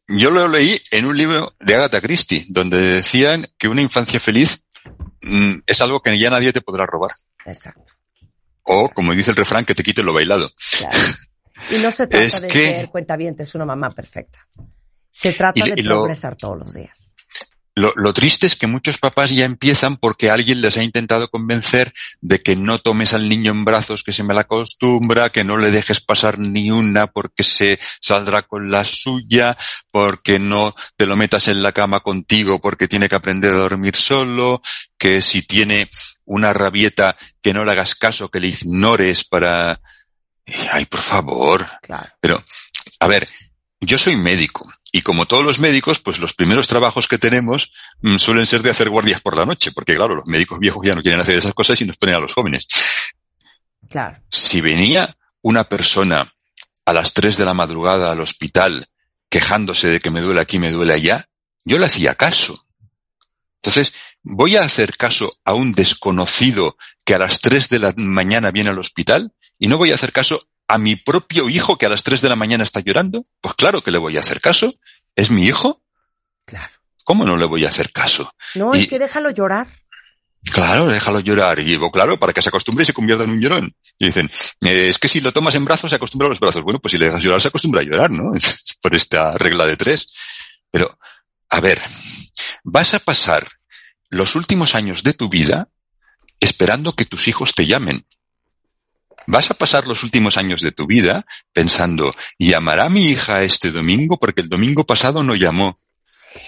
[0.07, 4.65] yo lo leí en un libro de Agatha Christie, donde decían que una infancia feliz
[5.21, 7.11] mm, es algo que ya nadie te podrá robar.
[7.45, 7.93] Exacto.
[8.63, 10.49] O, como dice el refrán, que te quite lo bailado.
[11.71, 14.45] Y no se trata de ser cuentavientes, una mamá perfecta.
[15.09, 17.15] Se trata de progresar todos los días.
[17.77, 22.41] Lo, triste es que muchos papás ya empiezan porque alguien les ha intentado convencer de
[22.41, 25.69] que no tomes al niño en brazos, que se me la acostumbra, que no le
[25.69, 29.55] dejes pasar ni una porque se saldrá con la suya,
[29.91, 33.95] porque no te lo metas en la cama contigo porque tiene que aprender a dormir
[33.95, 34.63] solo,
[34.97, 35.91] que si tiene
[36.25, 39.79] una rabieta que no le hagas caso, que le ignores para...
[40.71, 41.63] Ay, por favor.
[41.83, 42.11] Claro.
[42.21, 42.43] Pero,
[43.01, 43.29] a ver,
[43.81, 47.71] yo soy médico y como todos los médicos, pues los primeros trabajos que tenemos
[48.01, 50.95] mm, suelen ser de hacer guardias por la noche, porque claro, los médicos viejos ya
[50.95, 52.67] no quieren hacer esas cosas y nos ponen a los jóvenes.
[53.89, 54.17] Claro.
[54.29, 56.33] Si venía una persona
[56.85, 58.87] a las tres de la madrugada al hospital
[59.29, 61.29] quejándose de que me duele aquí, me duele allá,
[61.63, 62.65] yo le hacía caso.
[63.57, 68.51] Entonces, ¿voy a hacer caso a un desconocido que a las tres de la mañana
[68.51, 69.33] viene al hospital?
[69.59, 72.29] Y no voy a hacer caso a mi propio hijo que a las 3 de
[72.29, 73.25] la mañana está llorando?
[73.41, 74.73] Pues claro que le voy a hacer caso.
[75.15, 75.81] ¿Es mi hijo?
[76.45, 76.73] Claro.
[77.03, 78.29] ¿Cómo no le voy a hacer caso?
[78.55, 79.67] No, es que déjalo llorar.
[80.51, 81.59] Claro, déjalo llorar.
[81.59, 83.73] Y digo, claro, para que se acostumbre y se convierta en un llorón.
[83.97, 84.29] Y dicen,
[84.61, 86.63] eh, es que si lo tomas en brazos se acostumbra a los brazos.
[86.63, 88.31] Bueno, pues si le dejas llorar se acostumbra a llorar, ¿no?
[88.81, 90.13] Por esta regla de tres.
[90.71, 90.97] Pero,
[91.49, 91.81] a ver,
[92.63, 93.47] vas a pasar
[94.09, 95.69] los últimos años de tu vida
[96.39, 98.05] esperando que tus hijos te llamen
[99.27, 104.17] vas a pasar los últimos años de tu vida pensando, ¿llamará mi hija este domingo?
[104.17, 105.79] Porque el domingo pasado no llamó.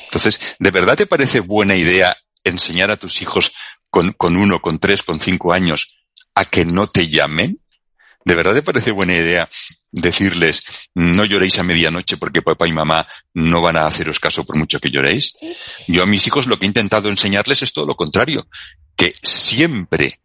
[0.05, 3.51] Entonces, ¿de verdad te parece buena idea enseñar a tus hijos
[3.89, 5.97] con, uno, con tres, con cinco años
[6.33, 7.59] a que no te llamen?
[8.23, 9.49] ¿De verdad te parece buena idea
[9.91, 10.63] decirles
[10.93, 14.79] no lloréis a medianoche porque papá y mamá no van a haceros caso por mucho
[14.79, 15.35] que lloréis?
[15.87, 18.47] Yo a mis hijos lo que he intentado enseñarles es todo lo contrario,
[18.95, 20.21] que siempre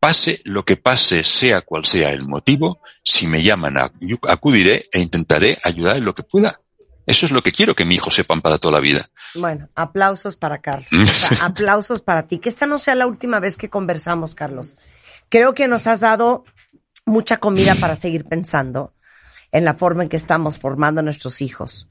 [0.00, 5.58] pase lo que pase, sea cual sea el motivo, si me llaman acudiré e intentaré
[5.62, 6.60] ayudar en lo que pueda.
[7.06, 9.06] Eso es lo que quiero que mi hijo sepan para toda la vida.
[9.34, 10.88] Bueno, aplausos para Carlos.
[11.42, 12.38] aplausos para ti.
[12.38, 14.76] Que esta no sea la última vez que conversamos, Carlos.
[15.28, 16.44] Creo que nos has dado
[17.04, 18.94] mucha comida para seguir pensando
[19.52, 21.88] en la forma en que estamos formando a nuestros hijos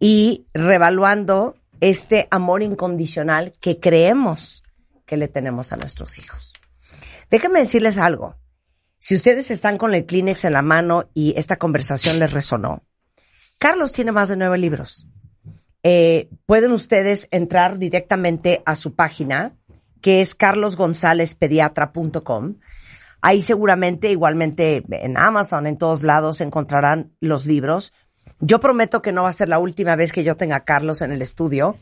[0.00, 4.62] y revaluando este amor incondicional que creemos
[5.04, 6.54] que le tenemos a nuestros hijos.
[7.30, 8.36] Déjenme decirles algo.
[8.98, 12.82] Si ustedes están con el Kleenex en la mano y esta conversación les resonó,
[13.58, 15.08] Carlos tiene más de nueve libros.
[15.82, 19.54] Eh, pueden ustedes entrar directamente a su página,
[20.00, 22.56] que es carlosgonzalezpediatra.com.
[23.20, 27.92] Ahí seguramente, igualmente en Amazon, en todos lados, encontrarán los libros.
[28.40, 31.00] Yo prometo que no va a ser la última vez que yo tenga a Carlos
[31.02, 31.78] en el estudio.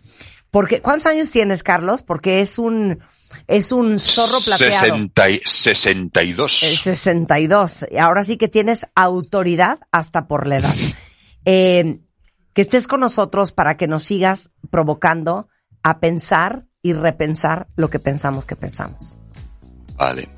[0.51, 2.03] Porque, ¿cuántos años tienes, Carlos?
[2.03, 3.01] Porque es un,
[3.47, 4.73] es un zorro plateado.
[4.73, 6.63] 60, 62.
[6.63, 7.87] El 62.
[7.99, 10.75] Ahora sí que tienes autoridad hasta por la edad.
[11.47, 11.99] Eh,
[12.55, 15.51] que estés con nosotros para que nos sigas provocando
[15.83, 19.19] a pensar y repensar lo que pensamos que pensamos.
[19.97, 20.29] Vale.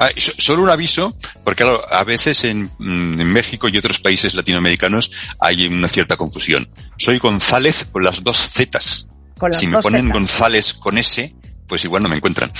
[0.00, 4.34] Ah, solo un aviso, porque claro, a veces en, mm, en, México y otros países
[4.34, 6.68] latinoamericanos hay una cierta confusión.
[6.96, 9.08] Soy González con las dos Zetas.
[9.52, 11.34] si me ponen González con S,
[11.68, 12.50] pues igual no me encuentran.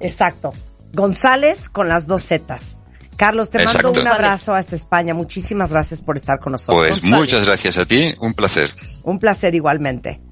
[0.00, 0.52] Exacto.
[0.92, 2.78] González con las dos Zetas.
[3.16, 5.12] Carlos, te mando un abrazo hasta España.
[5.12, 7.00] Muchísimas gracias por estar con nosotros.
[7.00, 8.14] Pues muchas gracias a ti.
[8.18, 8.70] Un placer.
[9.02, 10.22] Un placer igualmente.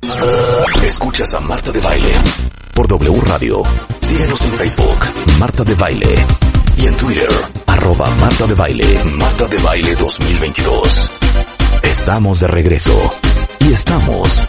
[0.83, 2.13] Escuchas a Marta de Baile
[2.79, 3.63] por W Radio.
[4.01, 4.99] Síguenos en Facebook,
[5.39, 6.27] Marta de Baile.
[6.77, 7.29] Y en Twitter,
[7.67, 11.11] arroba Marta de Baile, Marta de Baile 2022.
[11.83, 13.11] Estamos de regreso.
[13.59, 14.49] Y estamos...